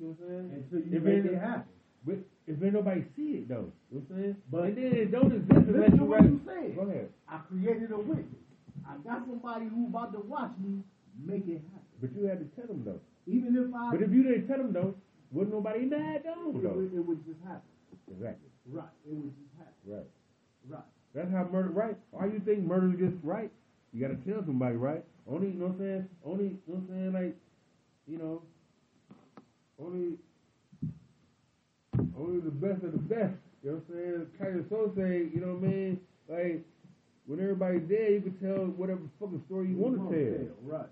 [0.00, 0.48] You know what I'm saying?
[0.58, 1.72] until you if make ain't- it happen.
[2.04, 2.18] But
[2.50, 4.36] if ain't nobody see it though, you know what I'm saying?
[4.50, 6.74] But- and then it don't exist unless you what you said.
[6.76, 7.08] Go ahead.
[7.30, 8.42] I created a witness.
[8.82, 10.82] I got somebody who about to watch me
[11.14, 11.94] make it happen.
[12.02, 12.98] But you had to tell them though.
[13.30, 14.94] Even if I, But if you didn't tell them though,
[15.32, 16.50] wouldn't nobody mad though?
[16.50, 17.72] it, would, it would just happen.
[18.10, 18.48] Exactly.
[18.70, 18.84] Right.
[19.08, 19.74] It would just happen.
[19.86, 20.10] Right.
[20.68, 20.88] Right.
[21.14, 21.96] That's how murder right.
[22.10, 23.50] Why you think murder gets right?
[23.92, 25.04] You gotta tell somebody, right?
[25.28, 26.08] Only you know what I'm saying?
[26.24, 27.36] Only you know what I'm saying, like,
[28.06, 28.42] you know,
[29.78, 30.18] only
[32.18, 33.34] only the best of the best.
[33.62, 34.26] You know what I'm saying?
[34.40, 36.00] Kind of so say, you know what I mean?
[36.28, 36.64] Like
[37.26, 40.46] when everybody's there, you can tell whatever fucking story you want to tell.
[40.62, 40.90] Right.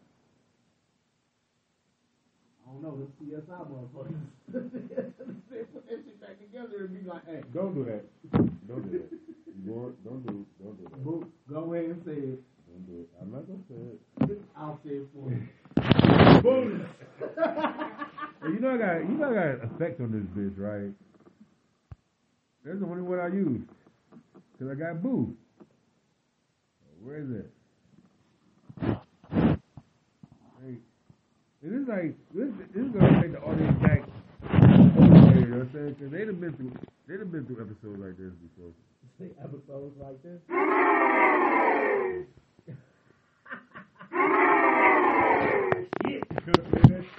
[2.71, 4.15] Oh, I don't know, the CSI motherfuckers.
[5.51, 8.05] they put that shit back together and be like, hey, Don't do that.
[8.69, 9.11] Don't do that.
[10.05, 10.63] Don't do it.
[10.63, 11.05] don't do that.
[11.05, 12.43] boo, go ahead and say it.
[12.69, 13.09] Don't do it.
[13.21, 13.75] I'm not gonna say
[14.35, 14.41] it.
[14.57, 15.49] I'll say it for you.
[16.43, 16.89] Bonus.
[18.43, 20.95] Hey, you know I got you know I got an effect on this bitch, right?
[22.65, 23.61] That's the only one I use.
[24.59, 25.37] Cause I got boo.
[27.03, 27.51] Where is it?
[30.63, 30.77] Hey,
[31.63, 34.03] and it's like this this is gonna take the audience back.
[34.43, 35.95] You know what I'm saying?
[35.99, 36.73] Because they'd have been through
[37.07, 38.73] they'd have been through episodes like this before.
[39.45, 40.41] Episodes like this.
[46.07, 46.25] Shit.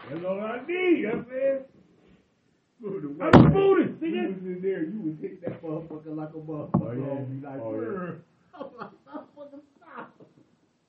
[0.10, 1.60] That's all I need, I'm saying?
[2.84, 3.98] I'm booted.
[4.02, 6.82] You was in there, you was hit that motherfucker like a motherfucker.
[6.82, 7.18] Oh, yeah.
[7.18, 8.18] And be like, oh, yeah.
[8.58, 10.12] I'm like, motherfucker, stop.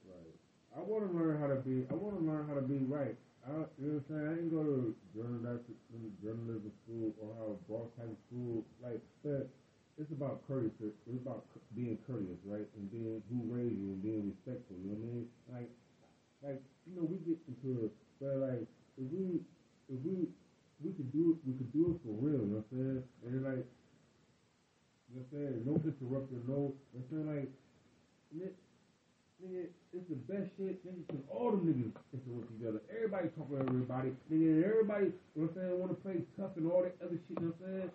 [0.08, 0.34] Right.
[0.74, 1.84] I want to learn how to be.
[1.90, 3.14] I want to learn how to be right.
[3.42, 4.26] I, you know what I'm saying?
[4.30, 5.74] I didn't go to journalism,
[6.22, 8.62] journalism school or how broadcasting school.
[8.78, 9.50] Like, but
[9.98, 10.94] it's about courtesy.
[10.94, 12.66] It's about being courteous, right?
[12.78, 14.78] And being who raised you and being respectful.
[14.78, 15.26] You know what I mean?
[15.50, 15.70] Like,
[16.42, 18.62] like you know, we get into it, but like
[18.94, 19.42] if we,
[19.90, 20.30] if we,
[20.82, 21.38] we could do it.
[21.46, 22.46] We could do it for real.
[22.46, 23.02] You know what I'm saying?
[23.26, 23.66] And like,
[25.10, 25.54] you know what I'm saying?
[25.66, 26.42] No interruption.
[26.46, 26.74] No.
[26.94, 27.26] You know what I'm saying?
[27.26, 27.50] Like.
[29.42, 32.80] Nigga, it's the best shit, nigga, cause all them niggas influence each other.
[32.94, 36.70] Everybody talk with everybody, nigga, everybody, you know what I'm saying, wanna play tough and
[36.70, 37.90] all that other shit, you know what I'm saying?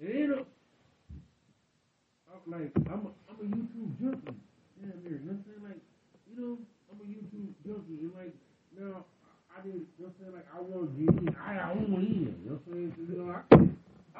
[0.00, 0.44] And you know,
[2.28, 4.36] I'm like, I'm a, I'm a YouTube junkie.
[4.80, 5.64] Damn near, you know what I'm saying?
[5.64, 5.82] Like,
[6.28, 6.52] you know,
[6.92, 8.34] I'm a YouTube junkie, and like,
[8.76, 9.04] now,
[9.50, 12.04] I did, you know what I'm saying, like, I wanna get in, I, I wanna
[12.04, 12.92] in, you know what I'm saying?
[13.00, 13.40] You know, I,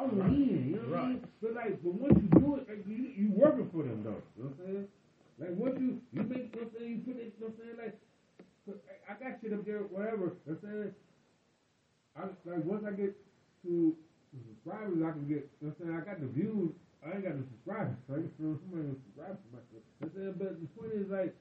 [0.00, 1.20] I want in, you know what I mean?
[1.42, 4.44] But like, but once you do it, like, you, you working for them though, you
[4.44, 4.88] know what I'm saying?
[5.40, 7.96] Like once you you make saying, you put it, you know what I'm saying, like
[9.08, 10.92] I, got shit up there, whatever, you know what I'm saying?
[12.12, 13.16] I like once I get
[13.64, 13.96] to
[14.36, 17.24] subscribers I can get, you know what I'm saying, I got the views, I ain't
[17.24, 19.80] got the subscribers, so I can feel somebody to subscribe to my shit.
[19.80, 20.36] You know what I'm saying?
[20.36, 21.32] But the point is like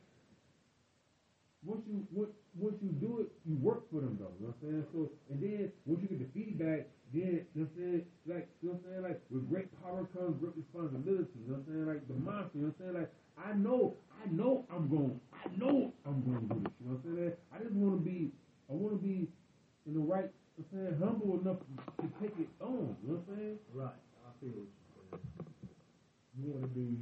[1.68, 4.64] once you once once you do it, you work for them though, you know what
[4.64, 4.86] I'm saying?
[4.96, 8.48] So and then once you get the feedback, then you know what I'm saying, like
[8.62, 11.66] you know what I'm saying, like with great power comes great responsibility, you know what
[11.66, 11.86] I'm saying?
[11.90, 12.98] Like the monster, you know what I'm saying?
[13.02, 13.82] Like I know,
[14.14, 17.34] I know I'm going I know I'm gonna do this, you know what I'm saying?
[17.50, 18.30] I just wanna be
[18.70, 19.26] I wanna be
[19.88, 21.60] in the right you know what I'm saying, humble enough
[21.98, 23.58] to take it on, you know what I'm saying?
[23.74, 25.74] Right, I feel what you're saying.
[26.38, 27.02] You wanna be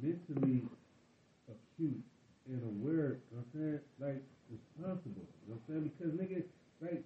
[0.00, 0.62] mentally
[1.48, 2.02] acute
[2.46, 3.80] and aware, you know what I'm saying?
[3.98, 5.24] Like responsible.
[5.48, 5.90] You know what I'm saying?
[5.96, 6.40] Because nigga,
[6.82, 7.02] like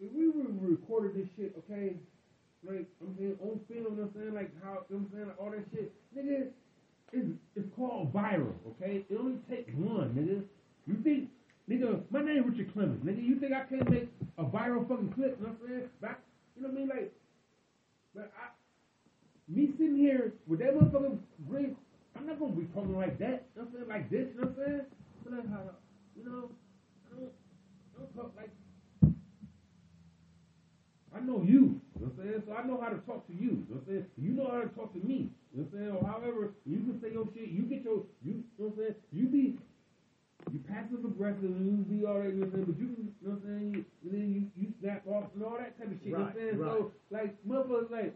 [0.00, 1.96] if we were recorded this shit, okay,
[2.66, 4.34] like I'm saying on film, you know what I'm saying?
[4.34, 6.48] Like how you know what I'm saying, like all that shit, nigga,
[7.12, 9.04] it's it's called viral, okay?
[9.08, 10.44] It only takes one, nigga.
[10.86, 11.30] You think
[11.70, 15.36] nigga, my name Richard Clemens, nigga, you think I can't make a viral fucking clip,
[15.40, 15.88] you know what I'm saying?
[16.00, 16.14] But I,
[16.56, 16.88] you know what I mean?
[16.88, 17.12] Like
[18.14, 18.52] but I
[19.48, 21.76] me sitting here with that motherfucker green,
[22.16, 23.48] I'm not gonna be talking like that.
[23.56, 23.88] You know what I'm saying?
[23.88, 24.86] Like this, you know what I'm saying?
[25.24, 25.62] But like how,
[26.16, 26.50] you know,
[27.10, 28.50] I don't, I don't talk like.
[31.12, 31.82] I know you.
[31.98, 32.42] You know what I'm saying?
[32.46, 33.66] So I know how to talk to you.
[33.66, 34.06] You know what I'm saying?
[34.16, 35.34] You know how to talk to me.
[35.50, 35.92] You know what I'm saying?
[35.98, 37.50] Or however, you can say your shit.
[37.50, 38.94] You get your, you, you know what I'm saying?
[39.10, 39.58] You be,
[40.54, 42.70] you passive aggressive and you be all that, you know what I'm saying?
[42.70, 43.66] But you, can, you know what I'm saying?
[43.74, 46.06] You, and then you, you snap off and all that type of shit.
[46.06, 46.58] you know what I'm Right, saying?
[46.62, 46.70] right.
[46.70, 48.10] So, like, motherfuckers like,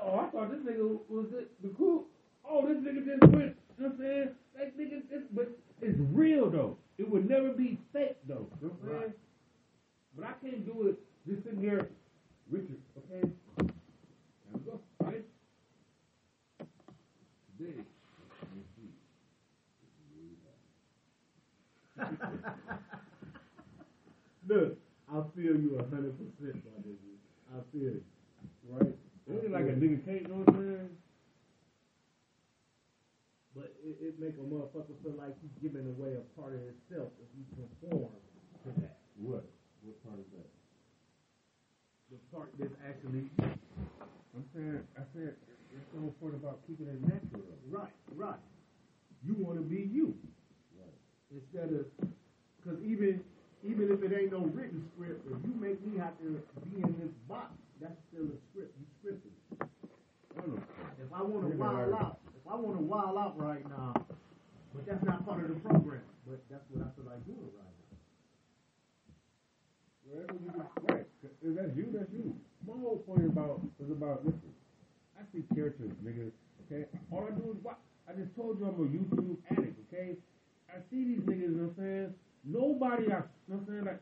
[0.00, 2.08] oh, I thought this nigga was the, the cool.
[2.48, 3.52] Oh, this nigga just went.
[3.76, 4.28] You know what I'm saying?
[4.56, 5.52] Like, nigga, it's, but
[5.84, 6.80] it's real though.
[6.96, 8.48] It would never be fake though.
[8.64, 9.00] You know what I'm saying?
[9.04, 9.16] Right.
[10.16, 10.96] But I can't do it
[11.28, 11.88] just sitting here,
[12.50, 12.80] Richard.
[12.98, 13.28] Okay.
[13.60, 13.70] Time
[14.54, 14.80] to go.
[15.00, 15.22] Right.
[17.58, 17.78] Today.
[17.78, 18.90] let me see.
[24.48, 24.78] Look,
[25.12, 27.14] I feel you a hundred percent, my nigga.
[27.52, 28.02] I feel it.
[28.68, 28.94] Right.
[29.28, 30.22] It ain't like a nigga can't.
[30.22, 30.88] You know what I'm saying?
[33.54, 37.08] But it, it make a motherfucker feel like he's giving away a part of himself
[37.20, 38.12] if he conform
[38.64, 38.98] to that.
[39.16, 39.44] What?
[39.82, 40.48] What part is that?
[42.10, 44.80] The part that's actually I'm saying.
[44.96, 45.34] I said.
[45.68, 47.44] There's no point about keeping it natural.
[47.44, 47.78] Though.
[47.78, 48.40] right, right.
[49.22, 50.16] You want to be you
[50.80, 50.96] Right.
[51.28, 51.84] instead of
[52.56, 53.20] because even
[53.62, 56.94] even if it ain't no written script, if you make me have to be in
[56.96, 58.72] this box, that's still a script.
[58.80, 59.28] You scripted.
[59.28, 59.68] it.
[60.38, 60.62] I don't know.
[61.04, 62.00] If I want to Nigga, wild right.
[62.00, 63.92] out, if I want to wild out right now,
[64.72, 66.00] but that's not part of the program.
[66.26, 67.98] But that's what I feel like doing right now.
[70.06, 70.64] Well, that's what you do.
[70.88, 71.06] Right.
[71.42, 71.54] If
[71.98, 72.34] that's you.
[72.66, 74.52] My whole point about is about listen.
[75.18, 76.30] I see characters, nigga.
[76.66, 76.86] Okay.
[77.10, 77.78] All I do is watch.
[78.08, 79.76] I just told you I'm a YouTube addict.
[79.90, 80.16] Okay.
[80.70, 81.50] I see these niggas.
[81.50, 82.08] You know what I'm saying?
[82.44, 83.04] Nobody.
[83.10, 83.26] I.
[83.48, 83.84] You know what I'm saying?
[83.84, 84.00] Like.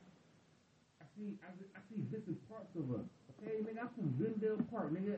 [1.00, 1.28] I see.
[1.40, 3.06] I, see- I see different parts of us.
[3.40, 3.80] Okay, nigga.
[3.80, 5.16] I'm from Glendale Park, nigga.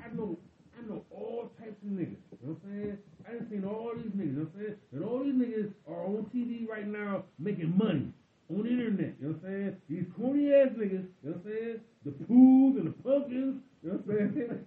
[0.00, 0.38] I know.
[0.78, 2.16] I know all types of niggas.
[2.40, 2.98] You know what I'm saying?
[3.26, 4.32] I done seen all these niggas.
[4.32, 4.76] You know what I'm saying?
[4.94, 8.14] And all these niggas are on TV right now making money
[8.48, 9.12] on the internet.
[9.20, 9.76] You know what I'm saying?
[9.90, 11.04] These corny ass niggas.
[11.20, 11.76] You know what I'm saying?
[12.06, 13.60] The pools and the pumpkins.
[13.82, 14.64] You know what I'm saying?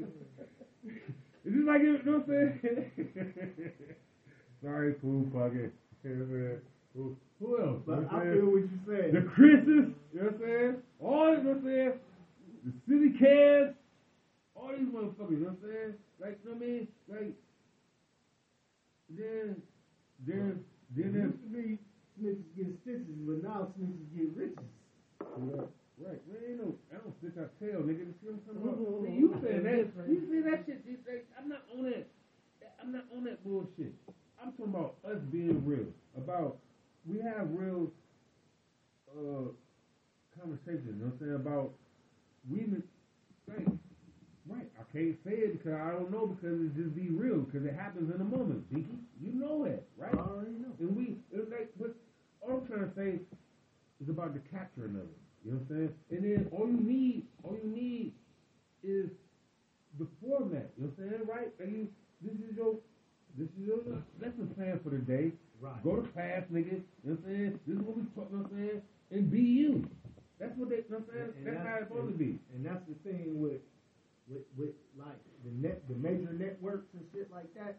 [1.45, 1.87] Is this like it?
[1.87, 3.71] You know what I'm saying?
[4.61, 5.71] Sorry, pool pumpkin.
[6.03, 6.59] You know what I'm saying?
[6.95, 7.79] Who, who else?
[7.79, 8.51] You But know what I I'm feel saying?
[8.53, 9.11] what you're saying.
[9.17, 9.87] The Chris's.
[10.13, 10.73] You know what I'm saying?
[11.01, 11.93] All you know what I'm saying?
[12.63, 13.73] The city cats.
[14.55, 15.31] All these motherfuckers.
[15.35, 15.93] You know what I'm saying?
[16.21, 16.87] Like, you know what I mean?
[17.11, 17.33] Like,
[19.09, 19.55] then,
[20.25, 20.63] then,
[20.95, 21.65] It then there's used to be
[22.15, 24.69] snitches get stitches, but now snitches get riches.
[25.21, 25.67] Yeah.
[26.01, 28.01] Right, man, ain't no, I don't think I tell, nigga.
[28.09, 28.81] You see what I'm talking about?
[28.81, 29.03] Mhm.
[29.03, 29.77] Man, you saying that?
[29.93, 30.09] Different.
[30.09, 30.81] You say that shit?
[30.89, 32.07] You say I'm not on that.
[32.61, 33.93] that- I'm not on that bullshit.
[34.41, 35.85] I'm talking about us being real.
[36.17, 36.57] About
[37.05, 37.91] we have real
[39.13, 39.53] uh
[40.39, 40.97] conversations.
[40.97, 41.35] You know what I'm saying?
[41.35, 41.69] About
[42.49, 42.65] we
[43.47, 43.67] like
[44.49, 44.69] right.
[44.75, 47.62] I can't say it because I don't know because it just be real because it
[47.73, 48.71] happens in a moment.
[48.73, 50.13] Binky, you know that, right?
[50.13, 50.73] I already know.
[50.79, 51.95] And we, it's like, but
[52.41, 53.19] all I'm trying to say
[54.01, 55.17] is about the capturing of it.
[55.45, 55.93] You know what I'm saying?
[56.11, 58.13] And then all you need, all you need
[58.83, 59.09] is
[59.99, 60.71] the format.
[60.77, 61.21] You know what I'm saying?
[61.27, 61.51] Right?
[61.59, 61.87] And you,
[62.21, 62.75] this is your,
[63.37, 63.79] this is your
[64.21, 65.31] lesson plan for the day.
[65.61, 65.83] Right.
[65.83, 66.83] Go to class, nigga.
[67.03, 67.59] You know what I'm saying?
[67.67, 68.27] This is what we talk.
[68.31, 68.81] You know what I'm saying?
[69.11, 69.87] And be you.
[70.39, 70.83] That's what they.
[70.83, 71.31] You know what I'm saying?
[71.39, 72.39] And- and that's, how it's supposed to be.
[72.55, 73.61] And that's the thing with,
[74.27, 77.77] with, with like the net, the major networks and shit like that.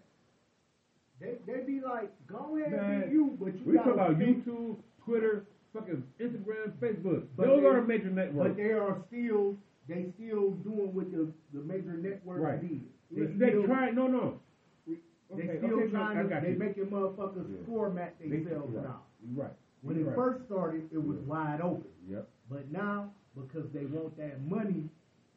[1.20, 4.12] They, they be like, go ahead Man, and be you, but you We talk gotta
[4.12, 7.26] about think- YouTube, Twitter, fucking Instagram, Facebook.
[7.36, 8.48] But Those they- are the major networks.
[8.48, 9.56] But they are still,
[9.88, 12.60] they still doing what the, the major networks Right.
[12.60, 12.82] did.
[13.10, 13.90] They, They still, try.
[13.90, 14.40] No, no.
[14.86, 14.94] they
[15.32, 16.58] Okay, still okay, trying I to, got they you.
[16.58, 17.66] making motherfuckers Yeah.
[17.66, 18.84] format They- themselves right.
[18.84, 19.02] now.
[19.24, 19.52] You're right.
[19.82, 20.16] When You're it right.
[20.16, 21.26] first started, it was Yeah.
[21.32, 21.90] wide open.
[22.08, 22.28] Yep.
[22.50, 24.84] But now, because they want that money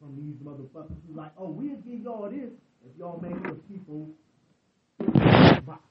[0.00, 2.50] from these motherfuckers who like, oh, we'll give y'all this
[2.86, 4.08] if y'all make the people
[5.66, 5.82] box.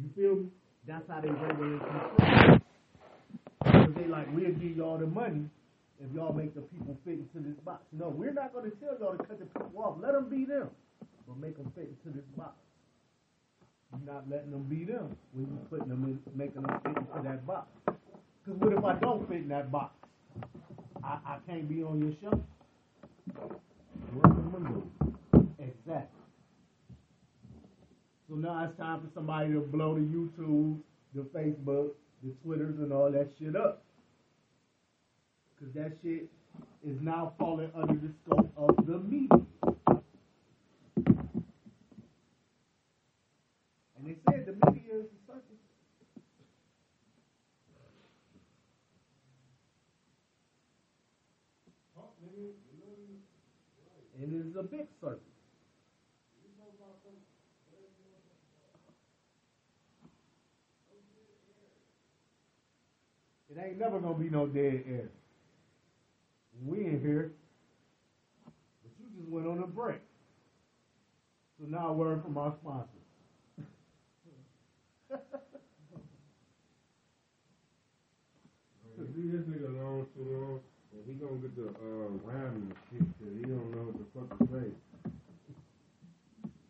[0.00, 0.46] You feel me?
[0.86, 2.58] That's how they roll in control.
[3.64, 5.44] Because they like, we'll give y'all the money
[6.02, 7.82] if y'all make the people fit into this box.
[7.92, 9.96] No, we're not going to tell y'all to cut the people off.
[10.02, 10.70] Let them be them,
[11.28, 12.54] but make them fit into this box.
[13.92, 17.22] You're not letting them be them when you putting them in, making them fit into
[17.22, 17.68] that box.
[18.44, 19.94] Because what if I don't fit in that box?
[21.04, 22.42] I, I can't be on your show.
[25.58, 26.20] Exactly.
[28.28, 30.78] So now it's time for somebody to blow the YouTube,
[31.14, 31.90] the Facebook,
[32.24, 33.84] the Twitters, and all that shit up.
[35.54, 36.28] Because that shit
[36.84, 39.38] is now falling under the scope of the media.
[43.96, 45.58] And they said the media is a circus.
[54.22, 55.18] And it's a big circus.
[63.50, 65.10] It ain't never gonna be no dead air.
[66.64, 67.32] We in here,
[68.46, 70.00] but you just went on a break.
[71.58, 72.88] So now a word from our sponsors.
[79.64, 80.60] Alone too long,
[81.06, 84.44] he gonna get the uh, rhyming and shit, he don't know what the fuck to
[84.52, 84.68] say.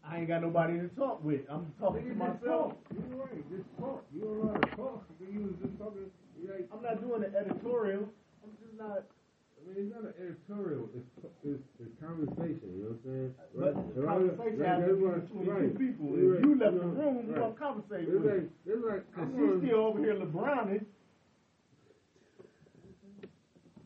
[0.04, 1.40] I ain't got nobody to talk with.
[1.48, 2.74] I'm talking to myself.
[2.92, 4.04] You're right, just talk.
[4.12, 5.04] You don't know how to talk.
[5.24, 6.10] You was just talking,
[6.44, 8.04] like, I'm not doing an editorial.
[8.44, 9.08] I'm just not.
[9.08, 10.90] I mean, it's not an editorial.
[10.92, 11.06] It's
[11.46, 12.66] it's, it's conversation.
[12.66, 13.30] You know what I'm saying?
[13.54, 16.06] But the conversation has to be between two people.
[16.12, 19.54] If you left the room, you don't conversate It's with like it's like Cause she's
[19.64, 20.82] still over here LeBroning.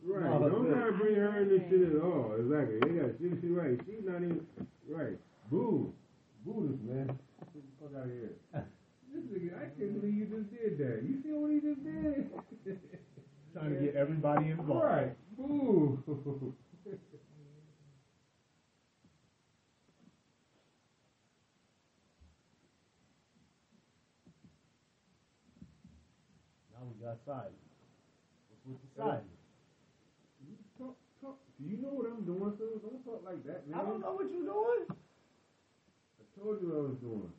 [0.07, 0.23] Right.
[0.23, 2.31] No, Don't but- try to bring her in this shit at all.
[2.39, 2.79] Exactly.
[2.95, 3.77] Yeah, she she right.
[3.85, 4.45] She's not even
[4.89, 5.19] right.
[5.51, 5.93] Boo.
[6.45, 7.07] Boo this man.
[7.53, 8.31] Get the fuck out of here.
[9.13, 11.01] This nigga, I can't believe you just did that.
[11.01, 12.29] You see what he just did?
[13.53, 14.83] Trying to get everybody involved.
[14.83, 15.15] Right.
[15.37, 16.03] Boo.
[26.73, 27.53] Now we got silence.
[28.49, 29.36] What's with the silence?
[31.21, 31.39] Talk, talk.
[31.59, 33.79] You know what I'm doing, so don't talk like that, man.
[33.79, 34.85] I don't know what you're doing.
[34.89, 37.31] I told you what I was doing.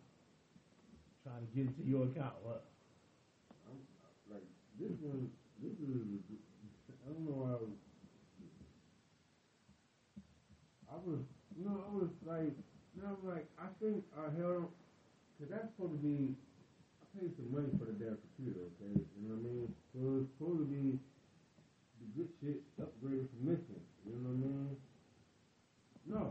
[1.22, 2.34] Trying to get into your account.
[2.42, 2.66] What?
[3.68, 3.78] I'm,
[4.30, 4.46] like
[4.78, 5.30] this one,
[5.62, 6.18] this is.
[7.06, 7.38] I don't know.
[7.38, 7.76] Why I was.
[10.88, 11.20] I was,
[11.52, 12.56] you know, I was like,
[12.96, 14.72] you know, I was like, I think I held,
[15.36, 16.32] cause that's supposed to be.
[16.98, 18.98] I paid some money for the damn computer, okay?
[18.98, 19.68] You know what I mean?
[19.92, 20.98] So it's supposed to be
[22.18, 23.82] good shit upgraded from missing.
[24.02, 24.74] You know what I mean?
[26.02, 26.22] No,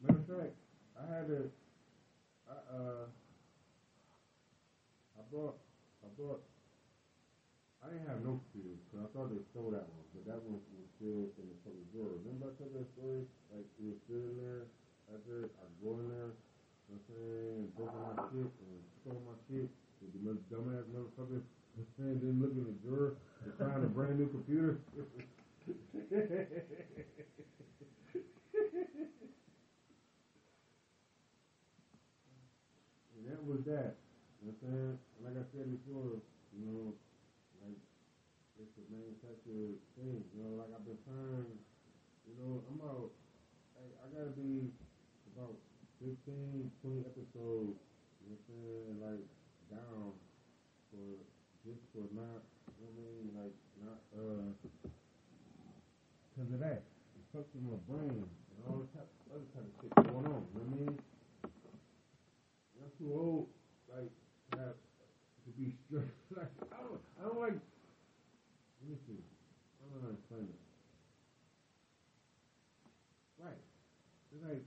[0.00, 0.56] matter of fact,
[0.96, 1.40] I had to.
[2.48, 3.04] I uh.
[5.12, 5.60] I bought.
[6.00, 6.40] I bought.
[7.84, 10.56] I didn't have no computers because I thought they stole that one, but that one
[10.56, 12.16] was still in the fucking drawer.
[12.24, 13.28] Remember I told that story?
[13.52, 14.72] Like it was still in there.
[15.12, 18.80] After I go in there, you know what I'm saying, and broke my shit and
[19.04, 19.68] stole my shit.
[20.00, 20.20] With the
[20.52, 21.40] dumbass motherfucker,
[21.76, 24.80] know what didn't in the drawer and found a brand new computer.
[25.92, 26.16] and
[33.28, 34.00] that was that.
[34.40, 34.98] You know what I'm saying?
[35.20, 36.24] Like I said before,
[36.56, 36.94] you know,
[37.60, 37.76] like
[38.56, 40.24] it's a manufacture things.
[40.32, 41.60] You know, like I've been trying.
[42.24, 43.12] You know, I'm about.
[43.76, 44.72] Like, I gotta be
[45.36, 45.60] about
[46.00, 47.76] 15, 20 episodes.
[48.24, 48.96] You know what I'm saying?
[49.04, 49.24] Like
[49.68, 50.16] down
[50.88, 51.20] for
[51.66, 52.46] just for not.
[52.78, 53.34] I mean?
[53.34, 54.54] Like not uh.
[56.36, 56.84] Cause of that,
[57.16, 60.44] it fucks with my brain and all the type, other type of shit going on.
[60.52, 60.94] You know what I mean?
[62.76, 63.48] I'm too old,
[63.88, 64.12] like,
[64.52, 66.12] to have to be stressed.
[66.36, 67.56] Like, I don't, I don't like.
[67.56, 69.16] Let me see.
[69.16, 70.60] I don't know how to explain it.
[73.40, 73.62] Right.
[74.36, 74.64] It's like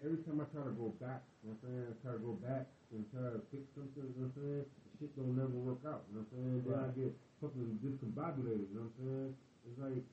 [0.00, 1.84] every time I try to go back, you know what I'm saying?
[1.92, 4.79] I try to go back and try to fix something, you know what I'm saying?
[5.00, 6.62] Shit don't never work out, you know what I'm saying?
[6.68, 9.34] Then I get fucking discombobulated, you know what I'm saying?
[9.64, 10.04] It's like,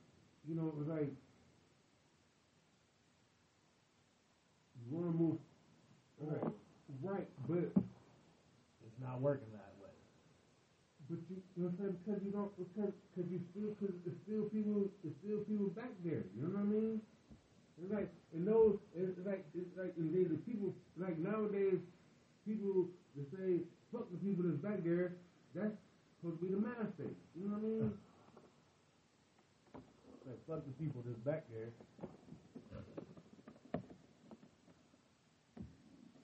[0.48, 1.12] you know, it's like
[4.80, 5.38] you want to move,
[6.24, 6.54] right?
[7.04, 7.68] Right, but
[8.82, 9.92] It's not working that way.
[11.10, 11.96] But you, you know what I'm saying?
[12.02, 15.92] Because you don't, because, because you still, because it's still people, it's still people back
[16.04, 16.24] there.
[16.32, 17.02] You know what I mean?
[17.78, 21.84] It's like, and those, it's like, it's like, and they, the people, like nowadays,
[22.48, 22.88] people
[23.20, 25.14] that say, fuck the people that's back there,
[25.56, 25.76] that's
[26.20, 27.16] supposed to be the mass state.
[27.36, 27.94] You know what I mean?
[30.26, 31.70] Like, fuck the people that's back there.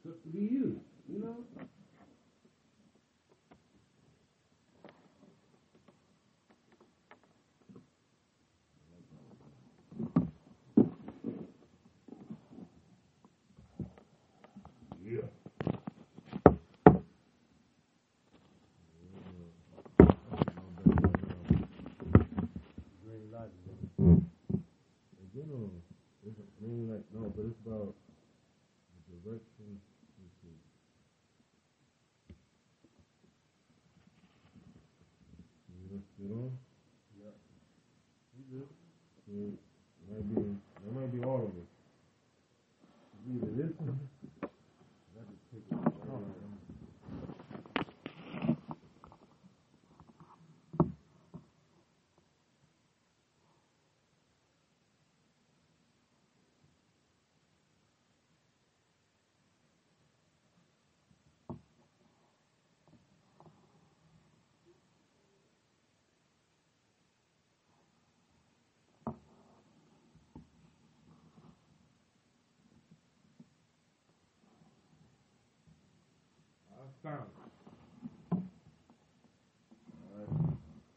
[0.01, 0.81] Supposed to be you.
[1.07, 1.35] You know?
[15.05, 15.21] Yeah.
[23.13, 23.53] Green light.
[24.01, 24.25] Mm.
[25.21, 25.69] In general,
[26.25, 27.93] it's, I mean, like, no, but it's about
[29.05, 29.77] the direction.
[30.17, 30.57] let's see.
[36.23, 36.49] You know.
[37.21, 37.37] Yeah.
[38.33, 38.69] You good?
[39.27, 40.41] So, it might be,
[40.81, 41.69] that might be all of it.
[43.13, 43.99] It's Either this one,
[44.41, 44.47] I
[45.21, 45.77] could take it.
[76.83, 76.92] Oh.
[77.03, 77.09] It.
[77.09, 77.27] Alright.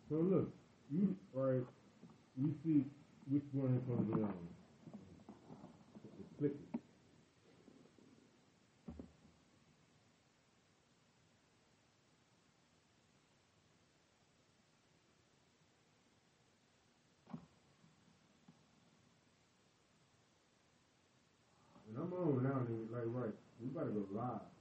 [0.09, 0.51] So look,
[0.91, 1.63] you right,
[2.37, 2.85] you see
[3.29, 4.33] which one is gonna be on.
[6.39, 6.81] Click it.
[21.89, 23.35] And I'm on now, nigga, like right.
[23.61, 24.56] We about to go live.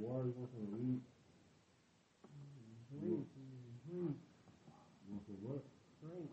[0.00, 0.26] Water?
[0.28, 1.00] You want some weed?
[2.90, 3.26] Drink.
[3.86, 4.16] Drink.
[4.16, 5.62] You want some what?
[6.00, 6.30] Drink.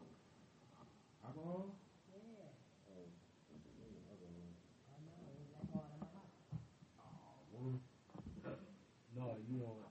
[1.25, 1.75] Alcohol?
[2.07, 2.47] Yeah,
[2.87, 3.59] Oh, I
[4.07, 4.47] alcohol.
[4.87, 5.19] I know.
[5.73, 6.31] Hard on my heart.
[7.51, 7.79] One.
[9.17, 9.83] No, you want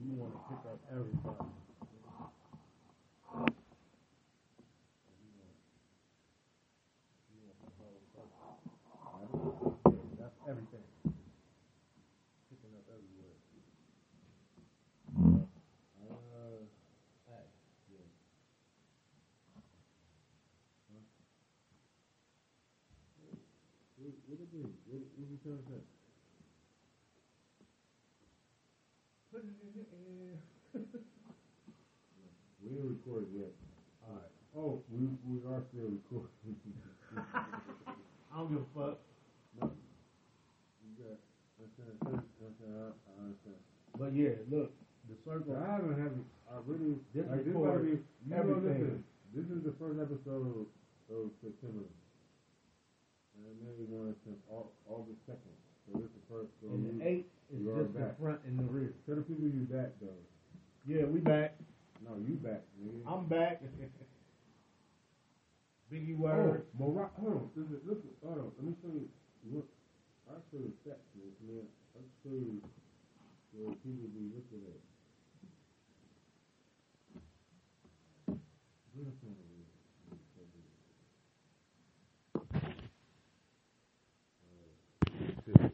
[0.00, 1.52] you want to pick up everybody.
[7.28, 8.48] You want the whole circle.
[9.90, 10.86] Yeah, That's everything.
[12.48, 13.36] Picking up everywhere.
[15.20, 16.64] Uh,
[17.28, 17.46] Hey,
[17.92, 18.06] yeah.
[24.00, 24.58] what, what it be?
[24.58, 24.98] What, what you trying to say?
[24.98, 25.52] Put it in the air.
[29.32, 30.80] Uh, uh,
[32.62, 33.52] we ain't recorded yet.
[34.06, 34.32] All right.
[34.56, 36.28] Oh, we we are still recording.
[37.16, 38.98] I don't give a fuck.
[39.60, 39.70] no.
[40.84, 41.18] You got,
[41.56, 43.60] I, understand.
[43.98, 44.72] But yeah, look,
[45.08, 45.56] the circle.
[45.56, 46.12] I haven't had,
[46.50, 48.80] I really, This like, this might be, you know, everything.
[48.80, 50.66] listen, this is the first episode
[51.10, 51.84] of September.
[53.40, 55.56] And made one since Au- August second.
[55.88, 58.58] So this is the first, so And the you, eight is just the front and
[58.60, 58.92] the rear.
[59.06, 60.20] tell the people you back though.
[60.86, 61.56] Yeah, we back.
[62.04, 63.00] No, you back, nigga.
[63.08, 63.62] I'm back.
[65.92, 66.62] Biggie Oh.
[66.78, 67.20] Morocco.
[67.20, 67.50] Hold on.
[67.56, 68.10] Listen, listen.
[68.24, 68.52] Hold on.
[68.56, 69.08] Let me show you.
[69.50, 69.66] Look,
[70.30, 71.66] I'll show you stats, man.
[71.96, 72.62] I'll show you.
[73.50, 74.78] So people be looking at.
[78.94, 80.66] What if someone is- is something?
[84.46, 84.70] Uh,
[85.44, 85.72] shit.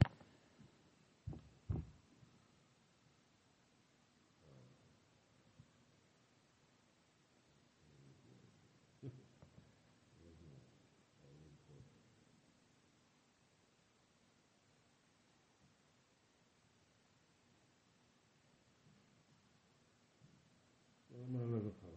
[21.10, 21.94] What am I looking for?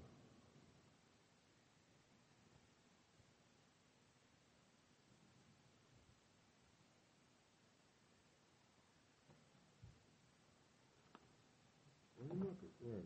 [12.17, 12.99] What am I looking for?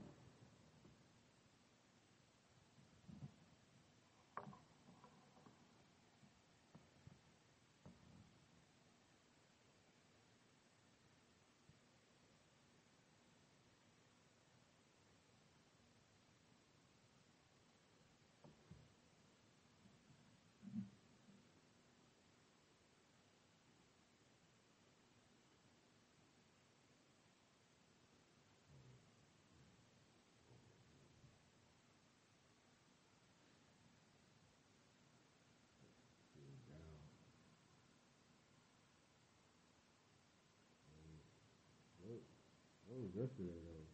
[42.94, 43.02] Oh, Dashboard.
[43.02, 43.86] What was yesterday though?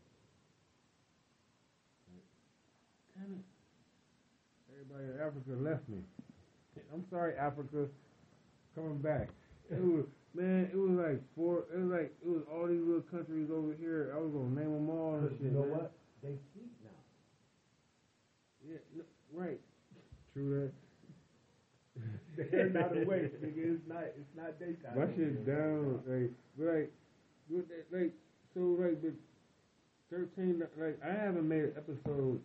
[2.12, 2.26] Like,
[3.16, 3.46] Damn it.
[4.72, 6.00] Everybody in Africa left me.
[6.92, 7.86] I'm sorry, Africa.
[8.74, 9.28] Coming back.
[9.70, 10.70] It was man.
[10.72, 11.64] It was like four.
[11.74, 14.12] It was like it was all these little countries over here.
[14.14, 15.40] I was gonna name them all and shit.
[15.40, 15.70] you know man.
[15.70, 15.92] what?
[16.22, 17.00] They cheat now.
[18.68, 19.60] Yeah, no, right.
[20.32, 20.72] True that.
[22.50, 23.74] They're not awake, nigga.
[23.74, 24.04] It's not.
[24.16, 24.96] It's not daytime.
[24.96, 26.92] My shit down, like, like,
[27.90, 28.12] like,
[28.54, 29.12] so like, the
[30.10, 32.40] thirteen, like, I haven't made an episode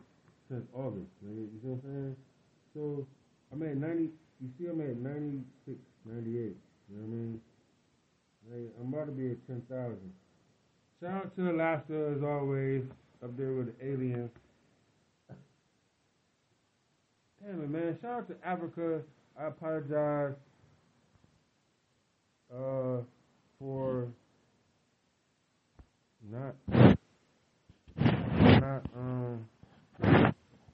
[0.50, 1.10] since August.
[1.24, 2.16] You see what I'm saying?
[2.74, 3.08] So
[3.52, 4.10] I'm at ninety.
[4.42, 6.34] You see, I'm at 96, 98.
[6.34, 6.56] You know
[6.90, 7.42] what I mean?
[8.52, 10.12] Like, I'm about to be at ten thousand.
[11.02, 12.84] Shout out to Alaska as always,
[13.24, 14.30] up there with the aliens.
[17.44, 17.98] Damn it, man.
[18.02, 19.02] Shout out to Africa.
[19.40, 20.34] I apologize
[22.52, 23.02] uh,
[23.60, 24.08] for
[26.32, 26.56] not
[28.60, 29.46] not um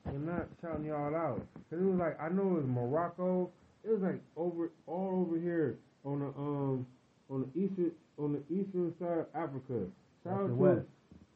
[0.05, 1.45] we're not shouting y'all out.
[1.69, 3.49] Cause it was like I know it was Morocco.
[3.83, 6.87] It was like over all over here on the um
[7.29, 9.85] on the eastern on the eastern side of Africa.
[10.23, 10.87] Shout That's out the to west.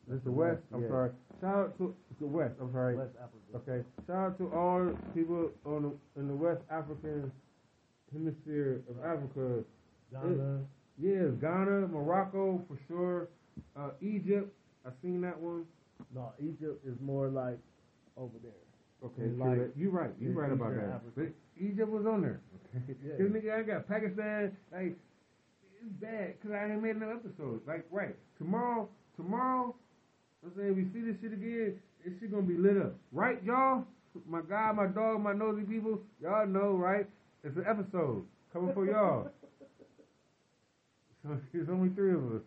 [0.08, 0.62] That's the west.
[0.74, 0.88] I'm Yeah.
[0.90, 1.12] sorry.
[1.42, 2.54] Shout out to the west.
[2.62, 2.96] I'm sorry.
[2.96, 3.52] West Africa.
[3.56, 3.86] Okay.
[4.08, 7.32] Shout out to all people on the in the West African
[8.12, 9.64] hemisphere of Africa.
[10.12, 10.62] Ghana.
[10.98, 13.28] Yes, Ghana, Morocco for sure.
[13.76, 14.54] Uh, Egypt,
[14.86, 15.66] I seen that one.
[16.14, 17.60] No, Egypt is more like
[18.18, 18.52] over there.
[19.04, 19.72] Okay, like- that.
[19.78, 20.12] you right.
[20.20, 20.84] You right about that.
[20.86, 21.12] Africa.
[21.16, 21.28] But
[21.60, 22.42] Egypt was on there.
[22.76, 22.96] Okay.
[23.06, 23.18] Yeah.
[23.18, 24.56] Cause nigga, I got Pakistan.
[24.72, 24.98] Like
[25.82, 27.62] it's bad because I ain't made no episodes.
[27.68, 29.76] Like right tomorrow, tomorrow.
[30.44, 32.96] I'm saying we see this shit again, this shit gonna be lit up.
[33.12, 33.84] Right, y'all?
[34.28, 37.06] My guy, my dog, my nosy people, y'all know, right?
[37.44, 39.30] It's an episode coming for y'all.
[41.24, 42.42] So there's only three of us.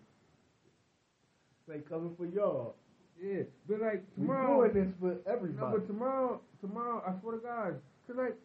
[1.69, 2.75] They coming for y'all.
[3.21, 5.79] Yeah, but like tomorrow, We doing this for no, everybody.
[5.79, 8.37] but tomorrow, tomorrow, I swear to God, cause like,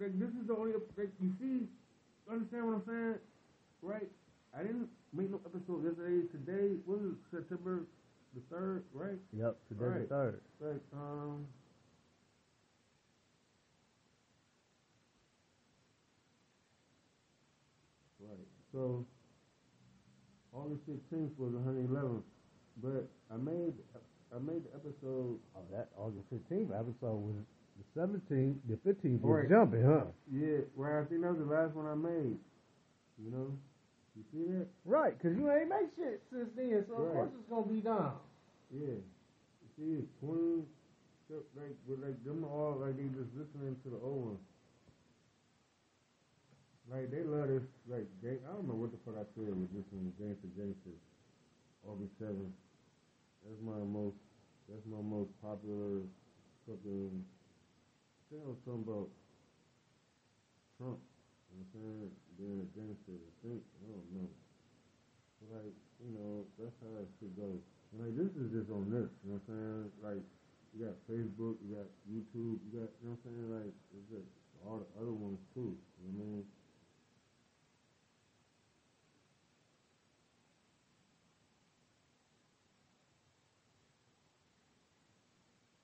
[0.00, 1.66] like this is the only, like you see,
[2.30, 3.14] understand what I'm saying,
[3.82, 4.08] right?
[4.56, 6.26] I didn't make no episode yesterday.
[6.30, 7.84] Today was it September
[8.34, 9.18] the third, right?
[9.36, 10.08] Yep, today's Right.
[10.08, 10.40] the third.
[10.60, 11.46] Like, um.
[18.20, 18.46] Right.
[18.72, 19.04] So,
[20.52, 22.22] August 16th was 111th,
[22.82, 23.74] but I made
[24.34, 25.38] I made the episode.
[25.56, 27.34] Oh, that August 15th episode was
[27.76, 28.56] the 17th.
[28.68, 29.48] The 15th Right.
[29.48, 30.04] jumping, huh?
[30.30, 31.02] Yeah, right.
[31.02, 32.38] I think that was the last one I made.
[33.18, 33.48] You know,
[34.16, 34.66] you see that?
[34.84, 37.80] Right, because you ain't make shit since then, so of course it's going to be
[37.80, 38.14] down.
[38.70, 38.96] Yeah.
[39.60, 40.64] You see, it's Queen,
[41.28, 44.44] so, like, with like them all like they just listening to the old ones.
[46.90, 47.62] Like they love this.
[47.86, 50.94] Like they, I don't know what the fuck I said with this one, Gangster Gangster,
[51.86, 52.54] August seventh.
[53.44, 54.16] That's my most.
[54.68, 56.04] That's my most popular
[56.68, 57.24] fucking.
[58.28, 59.10] Think I was talking about
[60.78, 61.00] Trump.
[61.50, 62.10] You know what I'm saying?
[62.38, 63.16] Being a gangster.
[63.18, 64.30] I think I don't know.
[65.40, 67.60] But like you know, that's how that shit goes.
[67.92, 69.10] And like this is just on this.
[69.24, 69.84] You know what I'm saying?
[70.04, 70.24] Like
[70.70, 73.48] you got Facebook, you got YouTube, you got you know what I'm saying?
[73.50, 74.28] Like it's just
[74.62, 75.74] all the other ones too.
[76.04, 76.44] You know what I mean?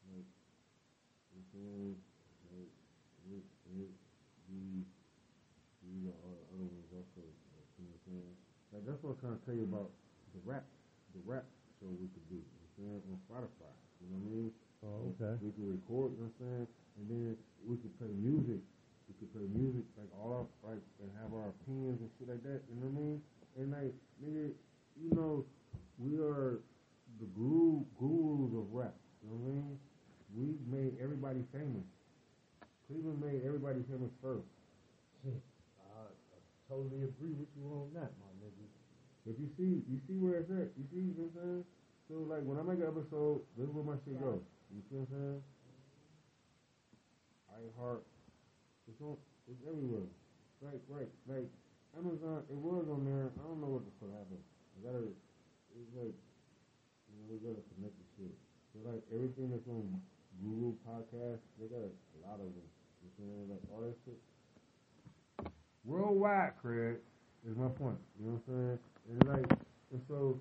[0.06, 0.22] Like, you know what I'm saying?
[0.22, 0.24] Like, it, it, these, these are all the other ones also.
[0.24, 0.28] Like,
[1.26, 1.45] you know what I'm saying?
[8.76, 9.88] Like, that's what I'm trying to tell you about
[10.36, 10.68] the rap,
[11.16, 11.48] the rap
[11.80, 12.36] show we could do.
[12.36, 13.00] You know what I'm saying?
[13.08, 13.72] On Spotify.
[14.04, 14.50] You know what I mean?
[14.84, 15.34] Oh, okay.
[15.40, 16.68] We could record, you know what I'm saying?
[17.00, 18.60] And then we could play music.
[19.08, 22.44] We could play music, like all our, like, and have our opinions and shit like
[22.44, 23.18] that, you know what I mean?
[23.56, 24.52] And like, nigga,
[25.00, 25.48] you know,
[25.96, 26.60] we are
[27.16, 28.92] the guru, gurus of rap,
[29.24, 29.78] you know what I mean?
[30.34, 31.86] We made everybody famous.
[32.86, 34.46] Cleveland made everybody famous first.
[35.26, 36.38] I, I
[36.70, 38.66] totally agree with you on that, my nigga.
[39.26, 40.70] But you see, you see where it's at.
[40.78, 41.64] You see, you know what I'm saying?
[42.06, 44.38] So like when I make an episode, this is where my shit go.
[44.70, 45.40] You see what I'm saying?
[47.50, 48.06] I heart.
[48.86, 49.18] It's on.
[49.50, 50.06] It's everywhere.
[50.62, 51.10] Right, right.
[51.26, 51.50] Like
[51.98, 53.34] Amazon, it was on there.
[53.34, 54.44] I don't know what the fuck happened.
[54.78, 55.10] I gotta.
[55.74, 58.34] It's like, you know, they gotta connect the shit.
[58.70, 59.98] So like everything that's on
[60.42, 62.68] Google Podcast, they got a, a lot of them.
[63.18, 63.54] You know?
[63.54, 64.18] Like all that shit.
[65.84, 66.96] Worldwide, Craig,
[67.48, 67.98] is my point.
[68.18, 68.78] You know what I'm saying?
[69.08, 69.50] And like,
[69.92, 70.40] and so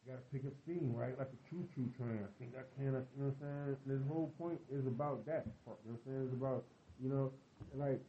[0.00, 1.16] you gotta pick up steam, right?
[1.18, 2.24] Like a choo choo train.
[2.24, 3.76] I think I can, you know what I'm saying?
[3.86, 5.78] This whole point is about that part.
[5.84, 6.24] You know what I'm saying?
[6.26, 6.64] It's about,
[6.96, 7.30] you know,
[7.76, 8.00] like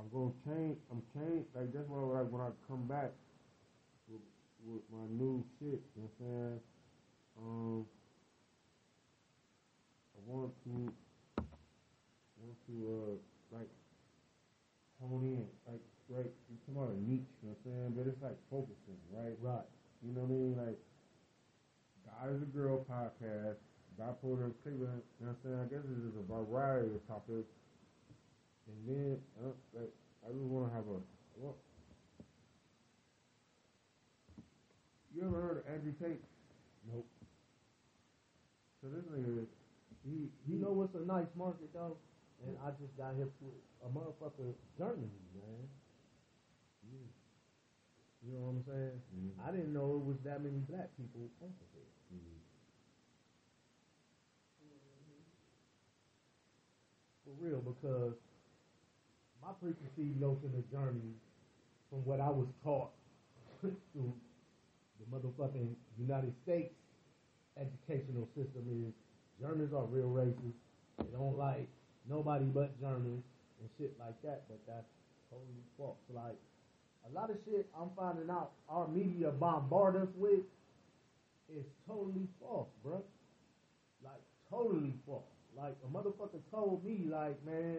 [0.00, 0.78] I'm gonna change.
[0.90, 1.44] I'm change.
[1.54, 3.12] Like that's why, like when I come back
[4.08, 4.24] with,
[4.64, 6.58] with my new shit, you know what I'm saying?
[7.36, 7.84] Um,
[10.26, 10.92] want to,
[12.40, 13.70] want to, uh, like
[15.00, 16.30] hone in, like, right?
[16.50, 17.90] You come out of niche, you know what I'm saying?
[17.96, 19.34] But it's like focusing, right?
[19.40, 19.68] Right.
[20.02, 20.52] You know what I mean?
[20.56, 20.78] Like,
[22.04, 23.60] God is a Girl podcast,
[24.00, 25.58] Bipolar Cleveland, you know what I'm saying?
[25.60, 27.52] I guess it's is a variety of topics.
[28.68, 29.92] And then, uh, like,
[30.24, 30.98] I just want to have a.
[31.40, 31.56] want,
[35.14, 36.22] you ever heard of Andrew Tate?
[36.86, 37.06] Nope.
[38.80, 39.44] So this nigga,
[40.10, 41.96] You know what's a nice market though?
[42.46, 43.62] And I just got hip to it.
[43.84, 45.68] A motherfucker Germany, man.
[48.22, 49.00] You know what I'm saying?
[49.16, 49.48] Mhm.
[49.48, 51.88] I didn't know it was that many black people over here.
[52.12, 52.40] Mhm.
[57.24, 58.14] For real, because
[59.42, 61.14] my preconceived notion of Germany,
[61.88, 62.92] from what I was taught
[63.60, 64.14] through
[64.98, 66.74] the motherfucking United States
[67.56, 68.94] educational system is
[69.40, 70.58] Germans are real racist.
[70.98, 71.68] They don't like
[72.08, 73.24] nobody but Germans
[73.60, 74.86] and shit like that, but that's
[75.30, 75.96] totally false.
[76.12, 76.36] Like
[77.08, 80.40] a lot of shit I'm finding out our media bombard us with
[81.48, 83.02] is totally false, bro.
[84.04, 84.20] Like
[84.50, 85.24] totally false.
[85.56, 87.78] Like a motherfucker told me, like, man,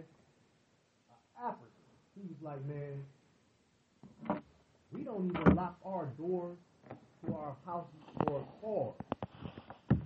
[1.37, 1.67] African.
[2.15, 4.41] He was like, man,
[4.91, 6.57] we don't even lock our doors
[7.25, 10.01] to our houses or cars.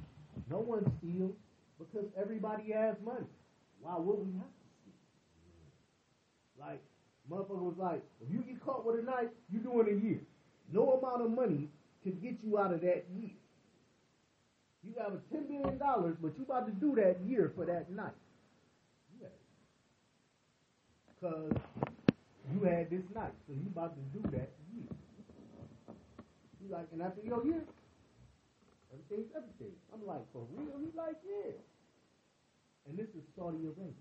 [0.50, 1.34] No one steals
[1.80, 3.28] because everybody has money.
[3.82, 4.94] Why would we have to steal?
[6.60, 6.82] Like,
[7.30, 10.20] motherfucker was like, if you get caught with a knife, you're doing a year.
[10.72, 11.70] No amount of money
[12.04, 13.32] can get you out of that year.
[14.84, 17.92] You have a ten billion dollars, but you about to do that year for that
[17.92, 18.12] knife.
[19.20, 19.28] Yeah.
[21.20, 21.52] Cause
[22.54, 24.88] you had this knife, so you about to do that year.
[26.62, 27.64] He like, and after your year,
[28.96, 29.76] everything's everything.
[29.94, 30.80] I'm like, for real?
[30.80, 31.52] He like, yeah.
[32.88, 33.94] And this is Saudi Arabia.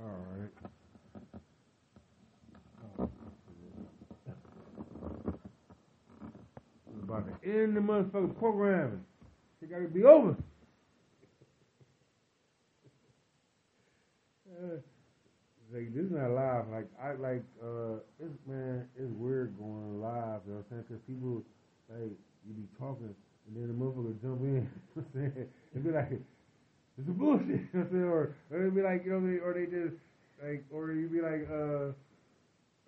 [0.00, 0.52] All right.
[7.02, 9.04] About to end the motherfucking program.
[9.66, 10.36] Be over.
[14.46, 14.78] Uh,
[15.74, 16.68] like this is not live.
[16.70, 20.40] Like I like uh, it's man, it's weird going live.
[20.46, 20.84] You know what I'm saying?
[20.88, 21.42] Cause people
[21.90, 22.14] like
[22.46, 24.70] you be talking and then the motherfucker jump in.
[24.94, 25.48] You know what I'm saying?
[25.74, 26.12] It be like
[26.96, 27.46] it's a bullshit.
[27.74, 28.04] You know what I'm saying?
[28.06, 29.40] Or or it be like you know what I mean?
[29.42, 29.98] Or they just
[30.38, 31.90] like or you be like uh,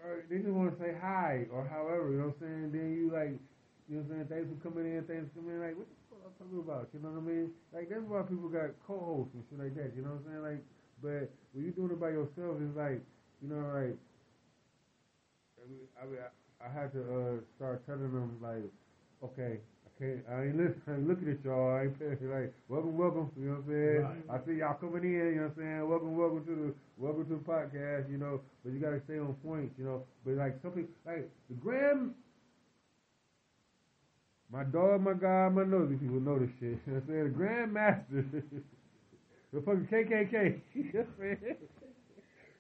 [0.07, 2.15] or they just want to say hi or however.
[2.15, 2.71] You know what I'm saying?
[2.71, 3.35] Then you like.
[3.89, 4.45] You know what I'm saying?
[4.45, 5.01] Thanks for coming in.
[5.09, 5.65] Thanks for coming in.
[5.65, 5.97] Like, what the
[6.29, 6.89] I'm talking about?
[6.93, 7.49] You know what I mean?
[7.73, 9.97] Like, that's why people got co-hosts and shit like that.
[9.97, 10.45] You know what I'm saying?
[10.45, 10.63] Like,
[11.01, 11.25] but
[11.57, 13.01] when you doing it by yourself, it's like,
[13.41, 13.97] you know, like,
[15.57, 16.29] I mean, I, mean, I,
[16.61, 18.69] I had to uh, start telling them like,
[19.25, 21.73] okay, I can't, I ain't listen, I ain't looking at y'all.
[21.73, 23.33] I ain't paying, like, welcome, welcome.
[23.33, 24.03] You know what I'm saying?
[24.05, 24.29] Right.
[24.29, 25.33] I see y'all coming in.
[25.33, 25.83] You know what I'm saying?
[25.89, 26.69] Welcome, welcome to the,
[27.01, 28.13] welcome to the podcast.
[28.13, 29.73] You know, but you gotta stay on point.
[29.81, 32.13] You know, but like some people, like the gram.
[34.51, 36.81] My dog, my guy, my nosy people know this shit.
[36.87, 37.25] You know what I'm saying?
[37.29, 38.25] The Grandmaster,
[39.53, 40.61] the fucking KKK.
[40.75, 41.57] You know what I'm saying?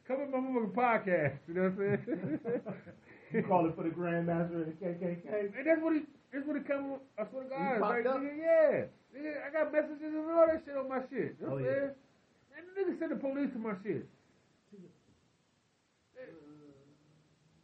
[0.06, 1.36] Come in my motherfucking podcast.
[1.48, 2.60] You know what I'm saying?
[3.32, 5.52] You call it for the Grandmaster and the KKK?
[5.56, 6.00] And that's what he,
[6.32, 6.96] that's what he come.
[7.20, 8.20] I swear to God, like, up?
[8.24, 11.36] nigga, yeah, nigga, I got messages and all that shit on my shit.
[11.36, 11.92] You know Oh, what I'm oh, yeah.
[11.92, 12.56] saying?
[12.56, 14.08] And the nigga sent the police to my shit.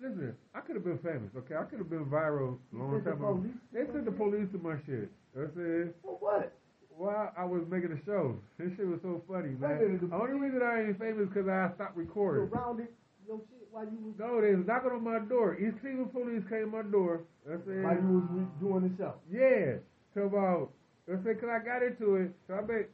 [0.05, 1.57] Listen, I could have been famous, okay?
[1.57, 3.41] I could have been viral a long time ago.
[3.73, 5.09] They sent the police to my shit.
[5.33, 5.95] I'm saying?
[6.05, 6.53] For what?
[6.93, 8.37] While I was making a show.
[8.59, 9.99] This shit was so funny, man.
[9.99, 12.53] the only reason I ain't famous because I stopped recording.
[12.53, 12.89] surrounded
[13.27, 15.57] your shit while you was No, they was knocking on my door.
[15.57, 17.25] East Cleveland police came to my door.
[17.49, 17.83] You know what I'm saying?
[17.83, 19.15] while you was doing the show.
[19.33, 19.81] Yeah.
[20.13, 20.71] So about,
[21.09, 22.31] let's say, cause I got into it.
[22.47, 22.93] So I bet,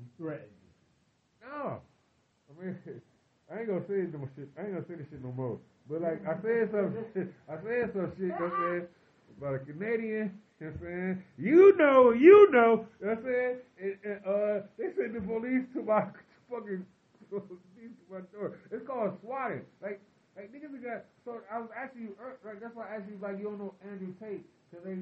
[0.00, 0.56] You threatened.
[1.44, 1.78] no.
[1.78, 2.74] I mean,
[3.52, 4.48] I ain't gonna say no shit.
[4.56, 5.60] I ain't gonna say this shit no more.
[5.88, 6.96] But like, I said some,
[7.48, 8.20] I said some shit.
[8.20, 8.86] You know what I'm saying?
[9.38, 10.38] About a Canadian.
[10.60, 11.22] You know what I'm saying?
[11.38, 12.86] You know, you know.
[13.00, 13.56] You know what I'm saying?
[13.82, 16.06] And, and, uh, they sent the police to my
[16.50, 16.86] fucking
[17.28, 18.58] police to my door.
[18.70, 19.62] It's called swatting.
[19.82, 20.00] Like,
[20.36, 21.04] like niggas got.
[21.24, 22.08] So I was actually
[22.44, 24.96] like that's why I asked you like you don't know Andrew Tate because they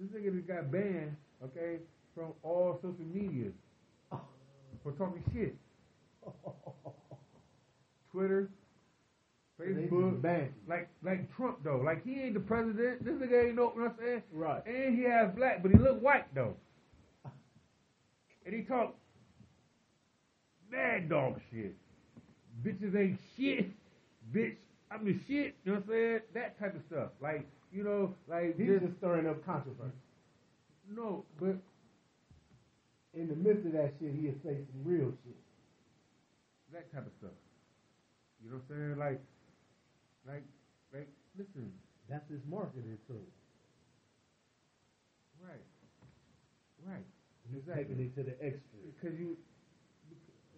[0.00, 1.78] this nigga just got banned okay
[2.14, 3.50] from all social media
[4.82, 5.56] for talking shit.
[8.12, 8.50] Twitter,
[9.66, 11.82] Facebook, banned like like Trump though.
[11.84, 13.04] Like he ain't the president.
[13.04, 14.22] This nigga ain't know what I'm saying.
[14.32, 14.62] Right.
[14.66, 16.56] And he has black, but he look white though.
[18.44, 18.96] And he talk
[20.70, 21.74] mad dog shit.
[22.64, 23.70] Bitches ain't shit.
[24.34, 24.56] Bitch,
[24.90, 25.54] I'm the shit.
[25.64, 26.20] You know what I'm saying?
[26.34, 27.10] That type of stuff.
[27.20, 29.92] Like, you know, like He's just, just stirring up controversy.
[30.90, 31.56] no, but
[33.14, 35.36] In the midst of that shit, he is saying some real shit.
[36.72, 37.36] that type of stuff.
[38.42, 38.98] You know what I'm saying?
[38.98, 39.20] Like,
[40.26, 40.44] like,
[40.92, 41.08] like,
[41.38, 41.72] listen,
[42.08, 43.24] That's his marketing tool.
[45.42, 45.64] right,
[46.86, 47.06] right.
[47.50, 47.84] He's Exactly.
[47.84, 48.78] taking it to the extra.
[48.86, 49.36] Because you,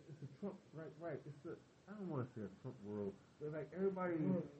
[0.08, 1.20] it's a Trump, right, right.
[1.24, 1.56] It's a,
[1.88, 4.16] I don't want to say a Trump world, but like everybody,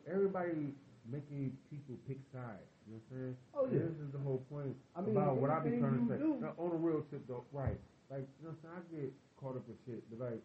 [0.08, 0.72] everybody
[1.08, 2.64] making people pick sides.
[2.88, 3.36] You know what I'm saying?
[3.56, 3.84] Oh, yeah.
[3.88, 6.20] This is the whole point I mean, about what I be trying to say.
[6.20, 7.80] Now, on a real tip, though, right?
[8.12, 8.76] Like, you know what I'm saying?
[8.76, 9.08] I get
[9.40, 10.40] caught up in shit, but like.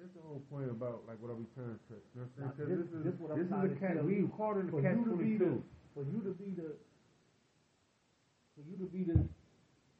[0.00, 2.40] This is the whole point about like what I be trying to, you know what
[2.40, 2.72] I'm saying?
[2.72, 4.00] This- this, is this what I'm this is trying the cat.
[4.00, 5.52] We caught in the For catch you to be the,
[5.92, 6.68] for you to be the,
[8.56, 9.18] for you to be the,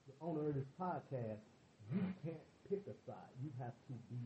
[0.08, 1.44] the owner of this podcast,
[1.92, 2.40] you can't
[2.72, 3.28] pick a side.
[3.44, 4.24] You have to be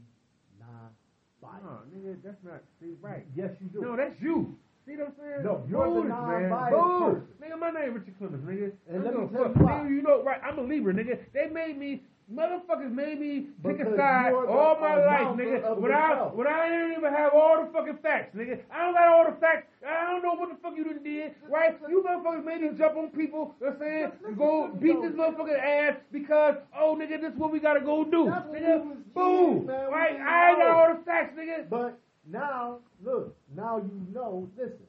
[0.63, 1.67] non-biased.
[1.67, 3.27] No, nigga, that's not see right.
[3.35, 3.83] Yes, you do.
[3.83, 4.55] No, that's you.
[4.87, 5.43] See what I'm saying?
[5.43, 6.55] No, you're the man.
[6.55, 7.27] non-biased person.
[7.43, 8.71] Nigga, my name is Richard Clemens, nigga.
[8.87, 9.57] And I let me a tell fuck.
[9.59, 9.73] you why.
[9.83, 10.39] Nigga, you know, right?
[10.39, 11.19] I'm a Libra, nigga.
[11.35, 12.07] They made me.
[12.33, 15.77] Motherfuckers made me pick a Because side you're the all my life, nigga.
[15.79, 18.61] When I when I didn't even have all the fucking facts, nigga.
[18.73, 19.67] I don't got all the facts.
[19.87, 21.77] I don't know what the fuck you done did, right?
[21.87, 23.55] You motherfuckers made me jump on people.
[23.61, 24.37] You know what I'm saying?
[24.39, 28.31] Go beat this motherfucking ass because oh nigga, this is what we gotta go do,
[28.31, 28.97] That's nigga.
[29.15, 29.91] Boom, man.
[29.91, 30.17] Right?
[30.19, 31.69] I ain't got all the facts, nigga.
[31.69, 34.49] But now, look, now you know.
[34.57, 34.87] Listen,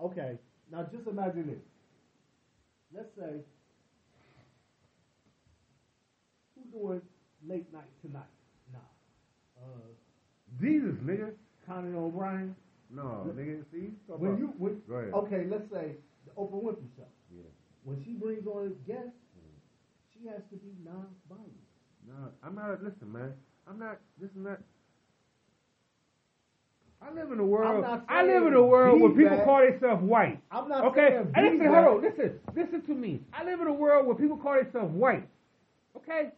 [0.00, 0.38] okay.
[0.70, 1.58] Now just imagine this.
[2.94, 3.40] Let's say
[6.54, 7.00] who's doing
[7.46, 8.30] late night tonight?
[8.72, 8.78] Nah.
[9.60, 9.88] Uh,
[10.60, 11.30] Jesus, nigga.
[11.66, 12.56] Conan O'Brien.
[12.90, 13.64] No, nigga.
[13.72, 15.14] See, Talk When about- you when Go ahead.
[15.14, 15.96] okay, let's say
[16.26, 17.06] the Oprah Winfrey show.
[17.34, 17.42] Yeah.
[17.84, 19.14] When she brings on a guest,
[20.12, 21.72] she has to be non-biased.
[22.06, 22.82] No, I'm not.
[22.82, 23.32] Listen, man.
[23.68, 23.98] I'm not.
[24.20, 24.58] This is not.
[27.00, 27.84] I live in a world.
[28.08, 29.44] I live in a world where people that.
[29.44, 30.40] call themselves white.
[30.52, 31.84] I'm not Okay, saying and listen, that.
[31.84, 33.20] hold on, listen, listen to me.
[33.32, 35.26] I live in a world where people call themselves white.
[35.96, 36.30] Okay,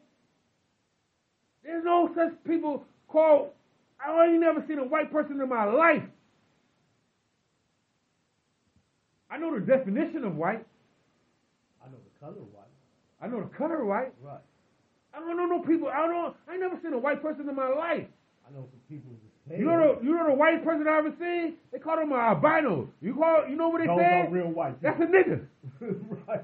[1.65, 3.49] there's no such people called.
[4.05, 6.03] I ain't never seen a white person in my life.
[9.31, 10.65] I know the definition of white.
[11.83, 12.65] I know the color white.
[13.21, 14.13] I know the color of white.
[14.23, 14.39] Right.
[15.15, 15.89] I don't know no people.
[15.89, 16.37] I don't.
[16.49, 18.05] I ain't never seen a white person in my life.
[18.47, 19.11] I know some people
[19.57, 21.55] You know the you know the white person I ever seen?
[21.73, 22.89] They call him a albino.
[23.01, 24.21] You call you know what they Those say?
[24.27, 25.41] are real white That's a nigga.
[26.29, 26.43] right.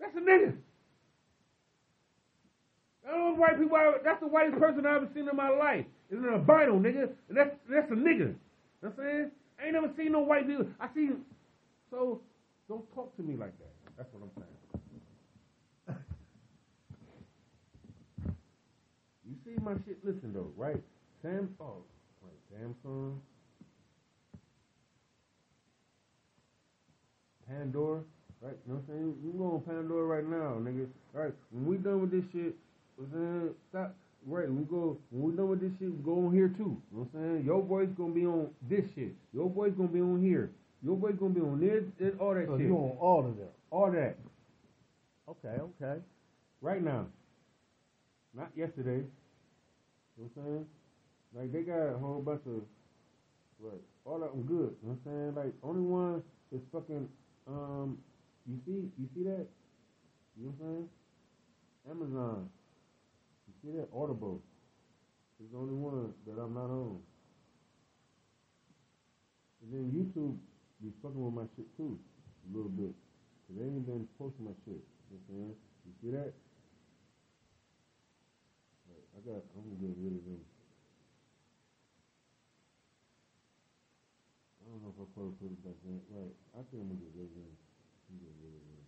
[0.00, 0.54] That's a nigga.
[3.08, 3.78] White people.
[4.04, 5.86] That's the whitest person I've ever seen in my life.
[6.10, 7.10] Is an albino nigga.
[7.30, 8.18] That's that's a nigga.
[8.18, 8.36] You
[8.82, 9.30] know what I'm saying?
[9.60, 10.66] I ain't never seen no white people.
[10.80, 11.10] I see.
[11.90, 12.20] So
[12.68, 13.72] don't talk to me like that.
[13.96, 15.98] That's what I'm saying.
[19.28, 19.98] You see my shit?
[20.04, 20.80] Listen though, right?
[21.22, 21.54] Sam.
[21.60, 21.82] Oh,
[22.22, 22.40] wait,
[22.86, 23.18] Samsung.
[27.46, 28.00] Pandora,
[28.42, 28.56] right?
[28.66, 29.14] You know what I'm saying?
[29.24, 30.86] You go on Pandora right now, nigga.
[31.14, 32.54] All right, When we done with this shit,
[33.04, 33.54] know saying?
[33.70, 33.94] Stop.
[34.26, 36.76] Right, we go when we done with this shit, we go on here too.
[36.90, 37.44] You know what I'm saying?
[37.46, 39.14] Your voice gonna be on this shit.
[39.32, 40.50] Your voice gonna be on here.
[40.82, 42.66] Your voice gonna be on this, this all that So shit.
[42.66, 43.48] you on all of them.
[43.70, 44.16] all that.
[45.28, 46.00] Okay, okay.
[46.60, 47.06] Right now.
[48.34, 49.02] Not yesterday.
[50.16, 50.66] You know what I'm saying?
[51.34, 52.62] Like they got a whole bunch of
[53.60, 54.74] right, all of them good.
[54.82, 55.34] You know what I'm saying?
[55.36, 56.22] Like only one
[56.52, 57.08] is fucking
[57.46, 57.98] um
[58.46, 59.46] you see you see that?
[60.36, 60.88] You know what I'm saying?
[61.90, 62.48] Amazon.
[63.62, 63.88] See that?
[63.90, 64.42] Audible.
[65.40, 67.02] It's the only one that I'm not on.
[69.62, 70.38] And then YouTube
[70.78, 72.94] be fucking with my shit too, a little bit.
[73.46, 74.78] Cause they ain't been posting my shit.
[75.10, 76.30] You know You see that?
[78.86, 80.42] Right, I got, I'm gonna get rid of them.
[84.62, 85.98] I don't know if I probably put it back in.
[86.14, 87.54] Right, I think I'm gonna get rid of them.
[88.22, 88.84] Get rid of them.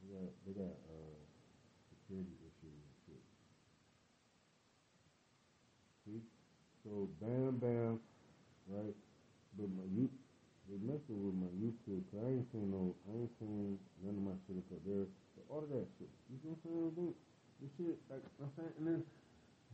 [0.00, 1.18] They got, they got, uh,
[2.08, 3.20] security issues and shit.
[6.08, 6.24] See?
[6.88, 8.00] So, bam, bam,
[8.72, 8.96] right?
[9.60, 10.08] But my you
[10.68, 14.22] they messing with my YouTube, cause I ain't seen no, I ain't seen none of
[14.24, 15.08] my shit up there.
[15.36, 17.14] But all of that shit, you see what I'm saying?
[17.60, 18.72] This shit, like, you know what I'm saying?
[18.76, 19.00] And then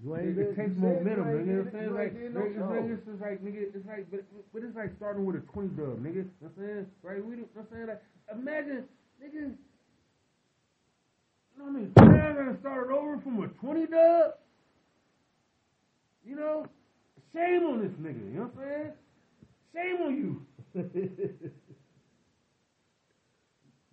[0.03, 1.35] You ain't it takes momentum, you nigga.
[1.35, 1.91] You know what I'm saying?
[1.95, 4.23] Like, like, no it's like, it's like, nigga, it's like, but,
[4.55, 6.23] but it's like starting with a 20 dub, nigga.
[6.27, 6.87] You know what I'm saying?
[7.03, 7.19] Right?
[7.23, 7.87] We, you know what I'm saying?
[7.91, 8.83] Like, imagine,
[9.19, 9.59] nigga, you
[11.59, 11.91] know what I mean?
[11.95, 14.39] Now I gotta start it over from a 20 dub?
[16.27, 16.67] You know?
[17.35, 18.93] Shame on this nigga, you know what I'm saying?
[19.75, 20.47] Shame on you.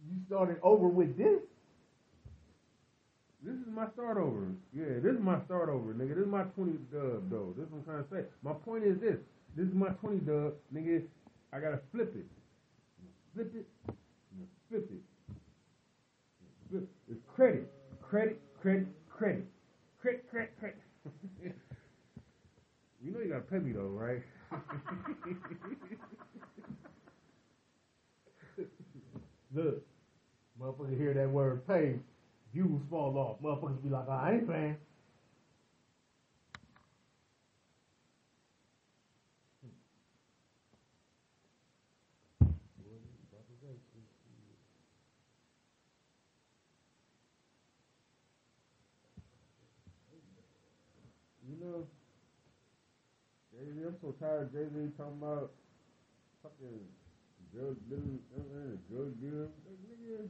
[0.07, 1.41] you started over with this?
[3.43, 4.45] This is my start over.
[4.71, 6.15] Yeah, this is my start over, nigga.
[6.15, 7.55] This is my 20 dub, though.
[7.57, 8.29] This is what I'm trying to say.
[8.43, 9.17] My point is this.
[9.55, 11.01] This is my 20 dub, nigga.
[11.51, 12.25] I gotta flip it.
[13.33, 13.65] Flip it.
[14.69, 15.01] Flip it.
[16.69, 16.83] Flip.
[16.83, 17.11] It.
[17.11, 17.71] It's credit.
[18.01, 19.45] Credit, credit, credit.
[19.99, 21.55] Credit, credit, credit.
[23.03, 24.21] you know you gotta pay me, though, right?
[29.53, 29.83] Look,
[30.61, 31.95] motherfuckers hear that word pay,
[32.53, 33.41] views fall off.
[33.43, 34.77] Motherfuckers be like, I ain't paying.
[51.47, 51.87] You know,
[53.51, 55.51] Jay Z, I'm so tired of Jay Z talking about
[56.43, 56.81] fucking
[57.53, 59.47] drug uh, drug dealer.
[59.65, 60.27] Like, nigga,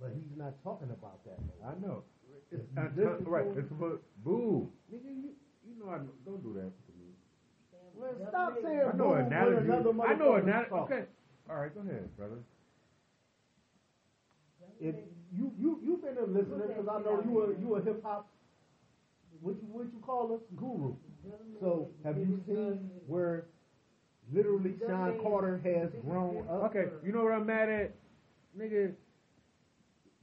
[0.00, 1.38] But he's not talking about that.
[1.42, 1.66] though.
[1.66, 2.04] I know.
[2.52, 3.46] It's not you listen right.
[3.56, 4.70] It's about boo.
[4.92, 5.30] Nigga, you,
[5.66, 7.10] you know I know- don't do that to me.
[7.94, 9.66] Well, stop saying I know analogy.
[9.72, 10.70] I know analogy.
[10.72, 11.04] Okay.
[11.50, 12.38] All right, go ahead, brother.
[14.80, 14.94] If
[15.34, 18.28] you you you've been a listener because I know you a you a hip hop.
[19.40, 20.94] What you what you call us guru?
[21.60, 23.46] So have you seen where
[24.32, 26.64] literally Shawn Carter has grown up?
[26.70, 27.94] Okay, you know what I'm mad at,
[28.58, 28.92] nigga.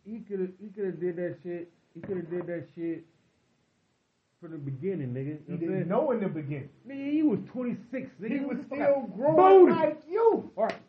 [0.06, 1.72] He could have he could have did that shit.
[1.94, 3.06] He could have did that shit
[4.42, 5.38] from the beginning, nigga.
[5.48, 6.70] He You know what didn't know in the beginning.
[6.88, 8.10] Nigga, he was 26.
[8.22, 9.72] Nigga, He was still growing Booty.
[9.72, 10.52] like you.
[10.56, 10.82] All right.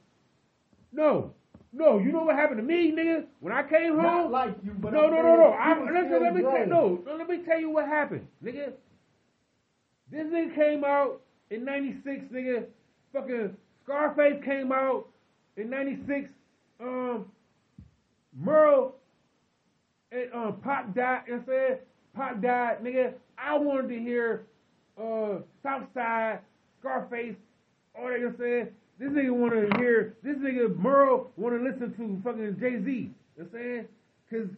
[0.93, 1.33] No,
[1.77, 1.99] no.
[1.99, 3.25] You know what happened to me, nigga?
[3.41, 4.33] When I came Not home.
[4.33, 5.51] like you, but no, no, no, no.
[5.51, 7.17] I, listen, let me tell no, no.
[7.17, 8.73] Let me tell you what happened, nigga.
[10.11, 11.21] This nigga came out
[11.51, 12.65] in '96, nigga.
[13.13, 15.07] Fucking Scarface came out
[15.57, 16.31] in '96.
[16.81, 17.27] Um,
[18.39, 18.95] Merle
[20.13, 21.23] and um Pop died.
[21.27, 21.79] You know what I'm saying?
[22.15, 23.13] Pop died, nigga.
[23.39, 24.43] I wanted to hear
[25.01, 26.41] uh Southside,
[26.81, 27.35] Scarface,
[27.95, 28.19] all that.
[28.19, 28.69] You know what I'm saying?
[28.99, 30.17] This nigga want to hear.
[30.23, 32.91] This nigga Merle want to listen to fucking Jay Z.
[32.91, 33.89] You know what I'm saying?
[34.31, 34.49] Cause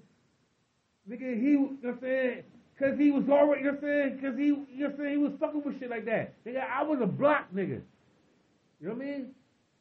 [1.11, 2.43] nigga, he, you know what I'm saying?
[2.78, 4.20] Cause he was already, you know what I'm saying?
[4.22, 5.11] Cause he, you know what I'm saying?
[5.11, 6.34] He was fucking with shit like that.
[6.47, 7.82] Nigga, I was a block nigga.
[8.80, 9.26] You know what I mean?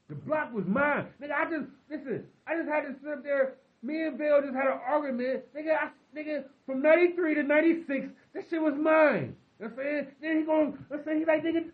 [0.09, 1.05] The block was mine.
[1.21, 4.55] Nigga, I just, listen, I just had to sit up there, me and Bill just
[4.55, 5.43] had an argument.
[5.53, 9.35] Nigga, I, nigga, from 93 to 96, this shit was mine.
[9.59, 10.07] You know what I'm saying?
[10.21, 11.69] Then he going, let's say, he like, nigga,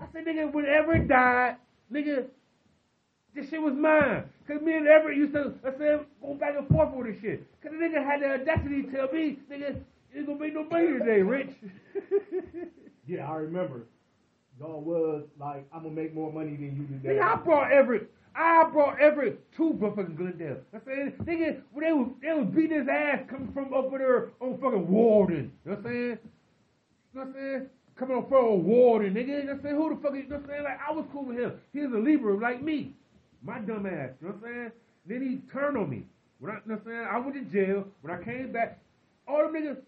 [0.00, 1.56] I said, nigga, whenever it died,
[1.92, 2.26] nigga,
[3.34, 4.24] this shit was mine.
[4.46, 7.46] Cause me and Everett used to, I said, go back and forth with this shit.
[7.62, 9.80] Cause the nigga had the audacity to tell me, nigga,
[10.12, 11.50] you ain't gonna make no money today, Rich.
[13.06, 13.82] Yeah, I remember.
[14.58, 17.20] Y'all was like, I'm gonna make more money than you today.
[17.20, 18.10] nigga, I brought Everett.
[18.34, 20.56] I brought Everett to fucking Glendale.
[20.72, 24.58] I said, nigga, they was, they was beating his ass coming from over there on
[24.58, 25.52] fucking Walden.
[25.64, 26.18] You know what I'm saying?
[27.12, 27.66] You know what I'm saying?
[27.96, 29.76] Coming on for a award and nigga, I'm saying?
[29.76, 30.64] Who the fuck is, you know what I'm saying?
[30.64, 31.52] Like, I was cool with him.
[31.72, 32.94] He's a Libra like me.
[33.42, 34.72] My dumb ass, you know what I'm saying?
[35.06, 36.06] Then he turned on me.
[36.38, 37.08] When I, you know what I'm saying?
[37.10, 37.84] I went to jail.
[38.02, 38.78] When I came back,
[39.28, 39.78] all the niggas,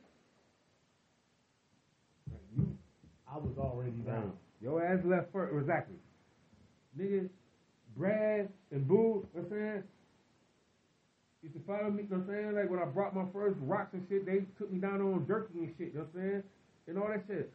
[3.30, 4.32] I was already down.
[4.62, 5.96] your ass left first, exactly.
[6.98, 7.28] Nigga,
[7.96, 9.82] Brad and Boo, you know what I'm saying?
[11.42, 12.54] Used to follow me, you know what I'm saying?
[12.56, 15.58] Like when I brought my first rocks and shit, they took me down on jerky
[15.58, 16.42] and shit, you know what I'm saying?
[16.88, 17.52] And all that shit.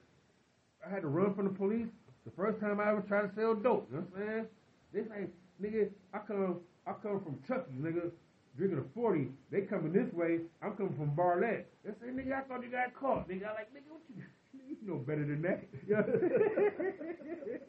[0.85, 1.87] I had to run from the police.
[2.25, 4.47] The first time I ever tried to sell dope, you know what I'm saying?
[4.93, 5.27] They say,
[5.61, 8.11] nigga, I come I come from Chucky, nigga,
[8.57, 9.29] drinking a 40.
[9.51, 11.71] They coming this way, I'm coming from Barlett.
[11.85, 13.29] They say, nigga, I thought you got caught.
[13.29, 14.23] Nigga, I like, nigga, what you
[14.53, 15.63] you know better than that.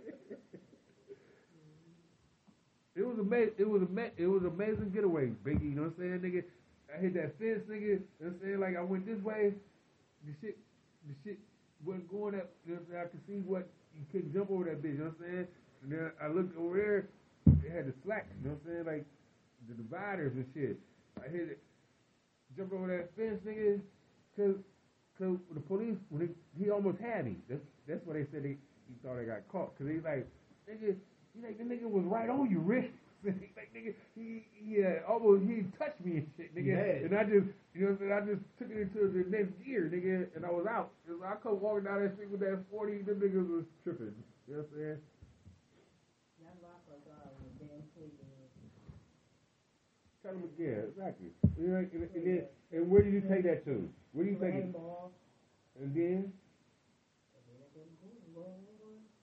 [2.97, 3.55] it was amazing.
[3.59, 5.71] It was ama- It was amazing getaway, Biggie.
[5.71, 6.45] You know what I'm saying, nigga?
[6.93, 7.81] I hit that fence, nigga.
[7.81, 8.61] You know what I'm saying?
[8.61, 9.55] Like I went this way,
[10.27, 10.59] the shit,
[11.09, 11.39] the shit
[11.85, 12.51] wasn't going that.
[12.66, 12.78] You?
[12.97, 14.95] I could see what you couldn't jump over that bitch.
[14.95, 15.47] You know what I'm saying?
[15.83, 17.09] And then I looked over there,
[17.62, 18.28] they had the slack.
[18.43, 18.87] You know what I'm saying?
[18.87, 19.07] Like
[19.68, 20.78] the dividers and shit.
[21.18, 21.61] I hit it,
[22.57, 23.80] jumped over that fence, nigga,
[24.37, 24.57] cause,
[25.18, 27.37] cause the police when he, he almost had me.
[27.49, 28.57] That's that's why they said they
[28.89, 29.76] he thought I got caught.
[29.78, 30.26] Cause he's like,
[30.68, 30.97] nigga,
[31.35, 32.93] he like the nigga was right on you, Rick.
[33.25, 36.75] Like nigga, he he uh, almost he touched me and shit, nigga.
[36.75, 37.07] Yeah.
[37.07, 39.53] And I just you know what I'm saying, I just took it into the next
[39.64, 40.91] gear, nigga, and I was out.
[41.07, 44.14] 'Cause I come walking down that street with that forty, them niggas was tripping.
[44.49, 45.01] You know what I'm saying?
[46.43, 48.11] That rock was uh, was damn clean.
[50.23, 51.31] Tell them again, exactly.
[51.59, 53.91] You know, and, and, then, and where did you take that to?
[54.12, 54.70] Where do you take it?
[55.83, 56.33] And then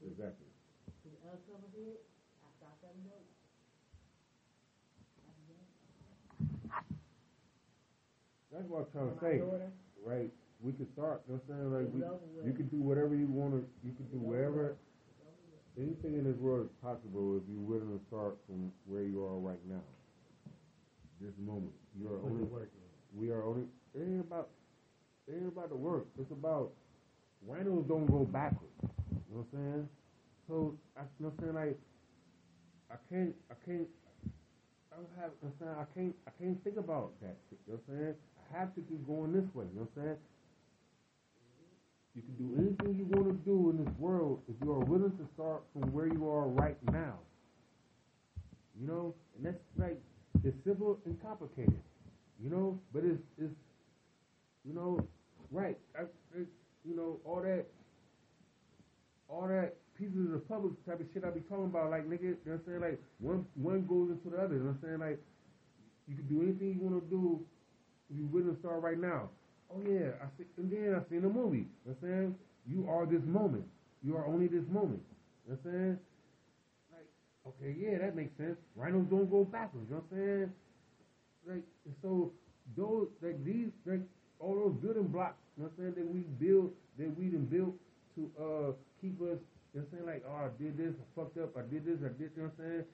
[0.02, 0.48] And exactly.
[1.04, 2.04] To uncover it,
[2.44, 3.28] I stopped them note.
[8.52, 9.38] That's what I'm trying to say.
[9.46, 9.72] daughter,
[10.04, 10.32] Right?
[10.60, 11.24] We could start.
[11.28, 11.70] You know what I'm saying?
[11.72, 12.00] Like we,
[12.50, 13.64] you can do whatever you want to.
[13.86, 14.76] You can do whatever.
[14.76, 15.80] it's over with.
[15.80, 19.40] Anything in this world is possible if you're willing to start from where you are
[19.40, 19.86] right now.
[21.22, 21.72] This moment.
[21.96, 22.44] You are only.
[22.44, 22.84] Working.
[23.16, 23.64] We are only.
[23.96, 24.50] It ain't about.
[25.28, 26.08] It ain't about the work.
[26.20, 26.72] It's about.
[27.48, 28.76] Rhinos don't go backwards.
[28.84, 29.90] You know what I'm saying?
[30.50, 31.56] So I, you know what I'm saying?
[31.56, 31.80] Like,
[32.92, 33.34] I can't.
[33.48, 33.88] I can't.
[34.92, 35.32] I don't have.
[35.40, 35.78] You know what I'm saying?
[35.80, 36.16] I can't.
[36.28, 37.40] I can't think about that.
[37.48, 38.16] You know what I'm saying?
[38.54, 39.66] Have to keep going this way.
[39.74, 40.18] You know what I'm saying?
[42.16, 45.12] You can do anything you want to do in this world if you are willing
[45.12, 47.16] to start from where you are right now.
[48.80, 50.02] You know, and that's like
[50.44, 51.80] it's simple and complicated.
[52.44, 53.54] You know, but it's it's
[54.66, 55.00] you know
[55.52, 55.78] right.
[55.98, 56.04] I,
[56.36, 56.50] it's,
[56.84, 57.66] you know all that
[59.30, 61.92] all that pieces of the public type of shit I be talking about.
[61.92, 62.82] Like nigga, you know what I'm saying?
[62.82, 64.56] Like one one goes into the other.
[64.56, 65.00] You know what I'm saying?
[65.00, 65.20] Like
[66.08, 67.46] you can do anything you want to do
[68.10, 69.30] you to start right now.
[69.72, 71.70] Oh yeah, I see, and then I seen a movie.
[71.86, 72.36] You know I'm saying?
[72.66, 73.66] You are this moment.
[74.04, 75.02] You are only this moment.
[75.46, 75.98] You know I'm saying?
[76.92, 77.10] Like,
[77.48, 78.58] okay, yeah, that makes sense.
[78.76, 79.86] Rhinos don't go backwards.
[79.90, 80.50] You know what I'm saying?
[81.48, 81.66] Like,
[82.02, 82.32] so
[82.76, 84.02] those, like these, like
[84.40, 85.38] all those building blocks.
[85.58, 85.96] You know what I'm saying?
[86.02, 87.76] That we build, that we done built
[88.18, 88.70] to uh
[89.02, 89.38] keep us.
[89.74, 90.08] You know what I'm saying?
[90.10, 92.34] Like, oh, I did this, I fucked up, I did this, I did.
[92.34, 92.86] You know what I'm saying?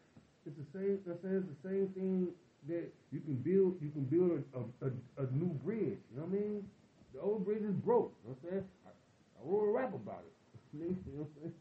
[0.43, 0.99] It's the same.
[0.99, 1.39] You know what I'm saying?
[1.39, 2.36] It's the same thing
[2.68, 4.89] that you can build you can build a, a,
[5.24, 6.01] a, new bridge.
[6.11, 6.68] You know what I mean?
[7.13, 8.13] The old bridge is broke.
[8.24, 8.66] You know what I'm saying?
[8.86, 10.34] I, I wrote a rap about it.
[10.74, 11.53] you know what I'm saying?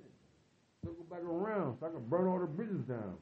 [0.83, 3.17] Circle back around so I can burn all the bridges down.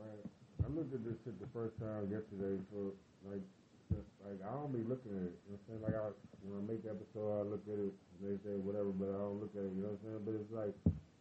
[0.00, 0.24] Right.
[0.64, 2.96] I looked at this shit the first time yesterday, so
[3.28, 3.44] like,
[3.92, 5.36] just, like I don't be looking at it.
[5.44, 5.82] You know what I'm saying?
[5.84, 6.08] Like I
[6.40, 7.92] when I make the episode, I look at it.
[7.92, 9.76] And they say whatever, but I don't look at it.
[9.76, 10.22] You know what I'm saying?
[10.24, 10.76] But it's like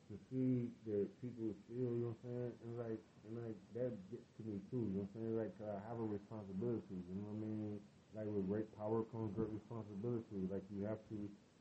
[0.07, 1.91] to see that people feel.
[1.91, 2.51] You know what I'm saying?
[2.63, 4.87] And like and like that gets to me too.
[4.95, 5.35] You know what I'm saying?
[5.35, 7.03] Like I have a responsibility.
[7.03, 7.73] You know what I mean?
[8.15, 10.47] Like with great power comes great responsibility.
[10.47, 11.17] Like you have to,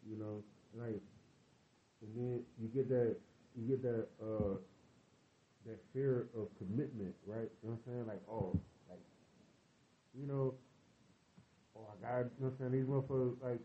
[0.07, 0.47] you know,
[0.79, 1.03] like
[1.99, 3.19] and then you get that
[3.59, 4.55] you get that uh
[5.69, 7.49] that fear of commitment, right?
[7.61, 8.07] You know what I'm saying?
[8.09, 8.57] Like, oh,
[8.89, 9.05] like,
[10.17, 10.55] you know,
[11.77, 12.73] oh, I got, you know what I'm saying?
[12.73, 13.61] These motherfuckers, like,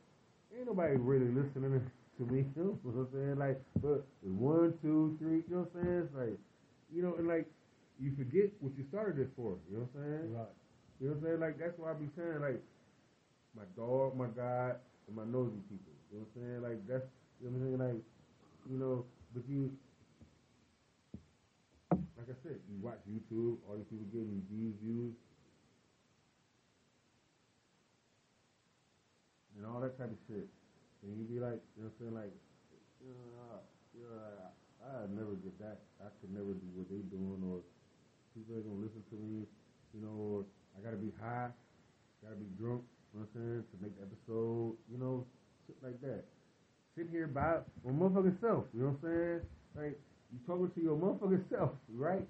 [0.51, 1.79] ain't nobody really listening
[2.19, 3.37] to me, you know what I'm saying?
[3.39, 5.99] Like, but one, two, three, you know what I'm saying?
[6.03, 6.37] It's like,
[6.91, 7.47] you know, and like,
[7.97, 10.27] you forget what you started this for, you know what I'm saying?
[10.35, 10.55] Right.
[10.99, 11.39] You know what I'm saying?
[11.39, 12.61] Like, that's why I be saying, like,
[13.55, 14.75] my dog, my God,
[15.07, 15.95] and my nosy people.
[16.11, 16.59] You know what I'm saying?
[16.67, 17.07] Like, that's,
[17.39, 17.79] you know what I'm saying?
[17.79, 18.01] Like,
[18.67, 18.95] you know,
[19.33, 19.71] but you,
[22.23, 25.11] like I said, you watch YouTube, all these people getting these views,
[29.59, 30.47] and all that type of shit.
[31.03, 32.35] And you be like, you know what I'm saying, like,
[33.03, 33.59] you know,
[33.91, 35.83] you I, I never get that.
[35.99, 37.59] I could never do what they doing, or
[38.31, 39.43] people ain't gonna listen to me,
[39.91, 40.39] you know, or
[40.79, 41.51] I gotta be high,
[42.23, 45.27] gotta be drunk, you know what I'm saying, to make the episode, you know,
[45.67, 46.23] shit like that.
[46.95, 49.39] Sit here by my motherfucking self, you know what I'm saying?
[49.75, 49.99] Like,
[50.33, 52.25] you talking to your motherfucking self, right?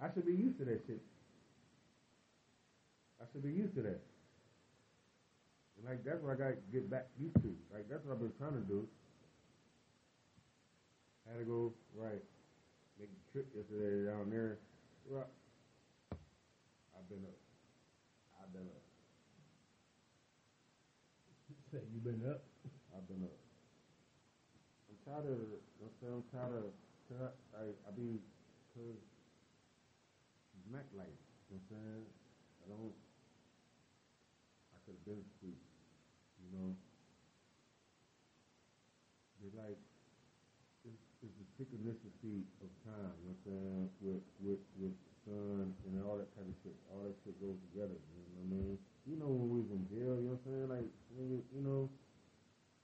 [0.00, 1.02] I should be used to that shit.
[3.20, 3.98] I should be used to that.
[5.74, 7.50] And like that's what I gotta get back used to.
[7.74, 8.86] Like that's what I've been trying to do.
[11.26, 12.22] Had to go right,
[12.98, 14.56] make a trip yesterday down there.
[15.10, 15.26] Well,
[16.94, 17.38] I've been up.
[18.38, 18.84] I've been up.
[21.74, 22.40] Say you been up.
[22.94, 23.36] I've been up.
[24.88, 25.42] I'm tired of.
[25.42, 26.22] You know what I'm saying?
[26.22, 26.87] I'm tired of.
[27.08, 28.20] Cause I, be,
[28.76, 29.00] cause
[30.68, 31.16] nightlife.
[31.48, 32.04] You know what I'm saying?
[32.04, 32.96] I don't.
[34.72, 35.56] I could have been asleep.
[36.36, 36.70] You know.
[39.40, 39.80] It's like
[40.84, 43.16] it's, it's the synchronicity of time.
[43.24, 43.84] You know what I'm saying?
[44.04, 44.92] With with with
[45.24, 46.76] sun and all that kind of shit.
[46.92, 47.96] All that shit goes together.
[47.96, 48.76] You know what I mean?
[49.08, 50.20] You know when we was in jail.
[50.20, 50.68] You know what I'm saying?
[50.68, 51.88] Like you know.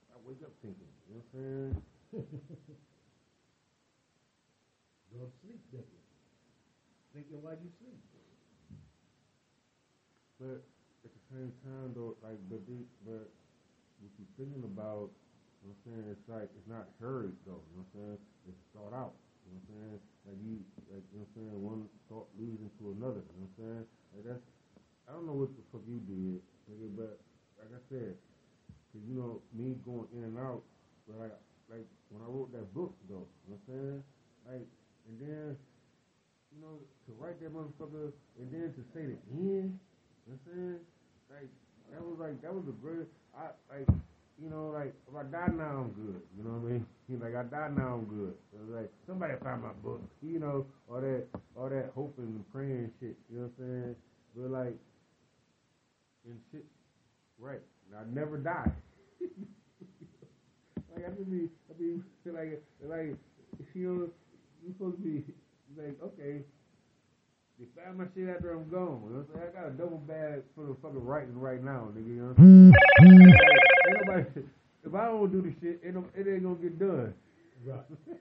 [0.09, 0.89] I wake up thinking.
[1.12, 1.77] You know what I'm
[2.16, 2.81] saying?
[5.14, 6.04] Go sleep thinking.
[7.14, 8.02] Thinking while you sleep.
[10.42, 10.66] But
[11.06, 13.30] at the same time, though, like, but the, but
[14.02, 15.14] what you thinking about,
[15.62, 16.04] you know what I'm saying?
[16.10, 17.62] It's like it's not hurried though.
[17.70, 18.18] You know what I'm saying?
[18.50, 19.14] It's thought out.
[19.46, 19.98] You know what I'm saying?
[20.26, 20.54] Like you,
[20.90, 21.54] like you know what I'm saying?
[21.62, 23.22] One thought leads into another.
[23.22, 23.84] You know what I'm saying?
[24.12, 24.44] Like that's,
[25.06, 27.22] I don't know what the fuck you did, nigga, but
[27.62, 28.18] like I said,
[28.90, 30.66] cause you know me going in and out,
[31.06, 31.38] but like,
[31.70, 34.00] like when I wrote that book though, you know what I'm saying?
[34.44, 34.66] Like,
[35.09, 35.57] and then,
[36.52, 39.78] you know, to write that motherfucker, and then to say the end.
[40.24, 40.80] You know what I'm saying?
[41.30, 41.50] Like
[41.92, 43.88] that was like that was a great I like
[44.40, 46.20] you know, like if I die now I'm good.
[46.36, 46.86] You know what I mean?
[47.20, 48.32] Like I die now I'm good.
[48.55, 52.90] It like somebody found my book, you know, all that all that hoping and praying
[52.98, 53.96] shit, you know what I'm saying?
[54.34, 54.76] But like
[56.24, 56.64] and shit
[57.38, 57.61] right.
[57.90, 58.72] And I never die.
[60.96, 62.00] like I just be I be
[62.32, 63.16] like like
[63.74, 64.09] you know
[64.64, 65.24] you supposed to be
[65.76, 66.40] like, okay,
[67.58, 69.02] they found my shit after I'm gone.
[69.04, 69.48] You know what I'm saying?
[69.56, 72.08] I got a double bag full of fucking writing right now, nigga.
[72.08, 73.24] You know what I'm saying?
[73.86, 74.24] Ain't nobody,
[74.86, 77.14] if I don't do the shit, it, don't, it ain't gonna get done.
[77.64, 77.80] Right.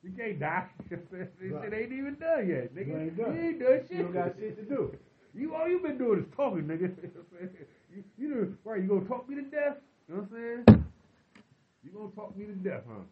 [0.00, 0.64] You can't die.
[0.90, 1.64] this Right.
[1.64, 2.86] shit ain't even done yet, nigga.
[2.86, 3.34] You ain't done.
[3.34, 3.96] You ain't done shit.
[3.98, 4.96] You don't got shit to do.
[5.34, 6.88] You all you been doing is talking, nigga.
[7.02, 7.50] You know what I'm saying?
[7.94, 8.80] You, you know, right?
[8.80, 9.76] You gonna talk me to death?
[10.08, 10.84] You know what I'm saying?
[11.84, 13.04] You gonna talk me to death, huh?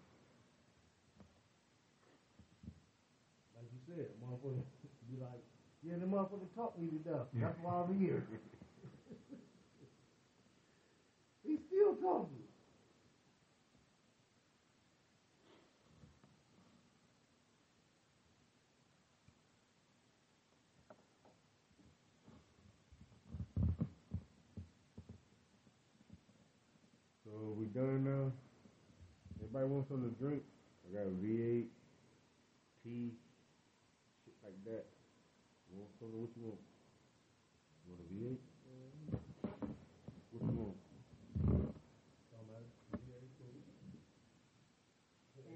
[3.56, 4.62] Like you said, motherfucker
[5.10, 5.42] be like,
[5.82, 7.26] yeah, the motherfucker talk me to death.
[7.34, 8.26] That's why I'm here.
[11.44, 12.42] He's still talking.
[27.24, 28.32] So we done now.
[29.38, 30.42] Everybody wants something to drink.
[30.88, 31.66] I got a V8,
[32.82, 33.12] tea,
[34.66, 34.86] shit like that.
[35.70, 36.20] You want something?
[36.20, 36.60] What you want?
[37.84, 38.40] You want a V8?
[40.32, 40.76] What you want?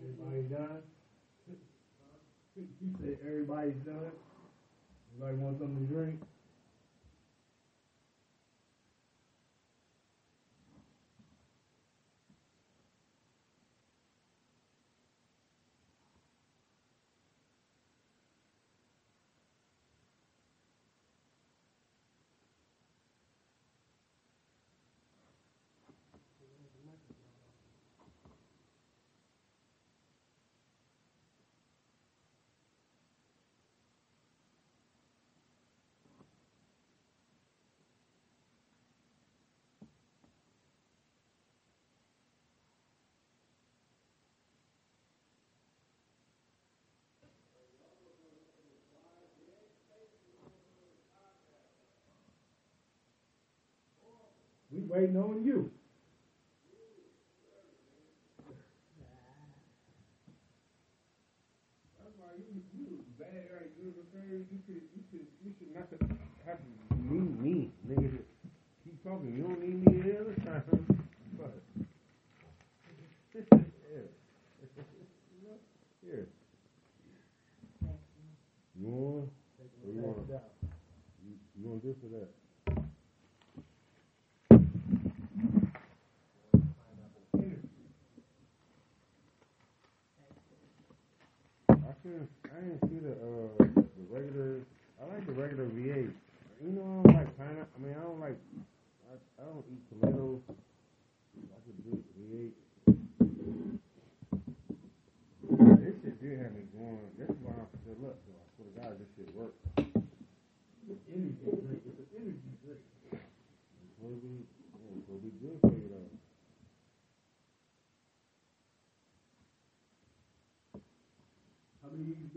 [0.02, 0.82] Everybody done?
[2.56, 4.12] He said everybody's done.
[5.14, 6.20] Everybody want something to drink?
[54.72, 55.70] We waiting on you.
[64.30, 65.88] You, should, you should, you should not
[66.46, 68.18] have to need me, nigga.
[68.84, 69.34] Keep talking.
[69.34, 70.62] You don't need me every time.
[71.36, 71.54] But
[73.34, 73.96] yeah,
[76.06, 76.24] yeah.
[78.78, 79.30] You want?
[79.84, 80.30] You want?
[81.58, 82.39] You want this or that?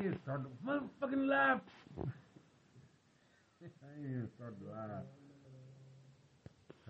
[0.00, 0.46] he started
[1.00, 1.60] fucking laugh.
[1.98, 2.06] I
[4.36, 5.04] started to laugh.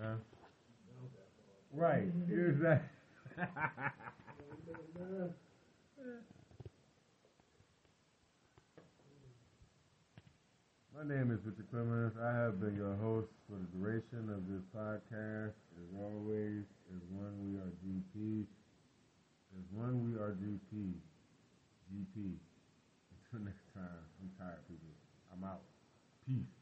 [0.00, 0.16] Huh?
[1.72, 2.08] Right.
[2.28, 2.82] Here's that.
[10.94, 12.12] My name is Richard Clemens.
[12.20, 15.54] I have been your host for the duration of this podcast.
[15.78, 18.44] As always, as one we are GP.
[19.56, 20.92] As one we are GP.
[21.94, 22.34] GP
[23.32, 24.88] the next time, I'm tired, people.
[25.32, 25.62] I'm out.
[26.26, 26.57] Peace.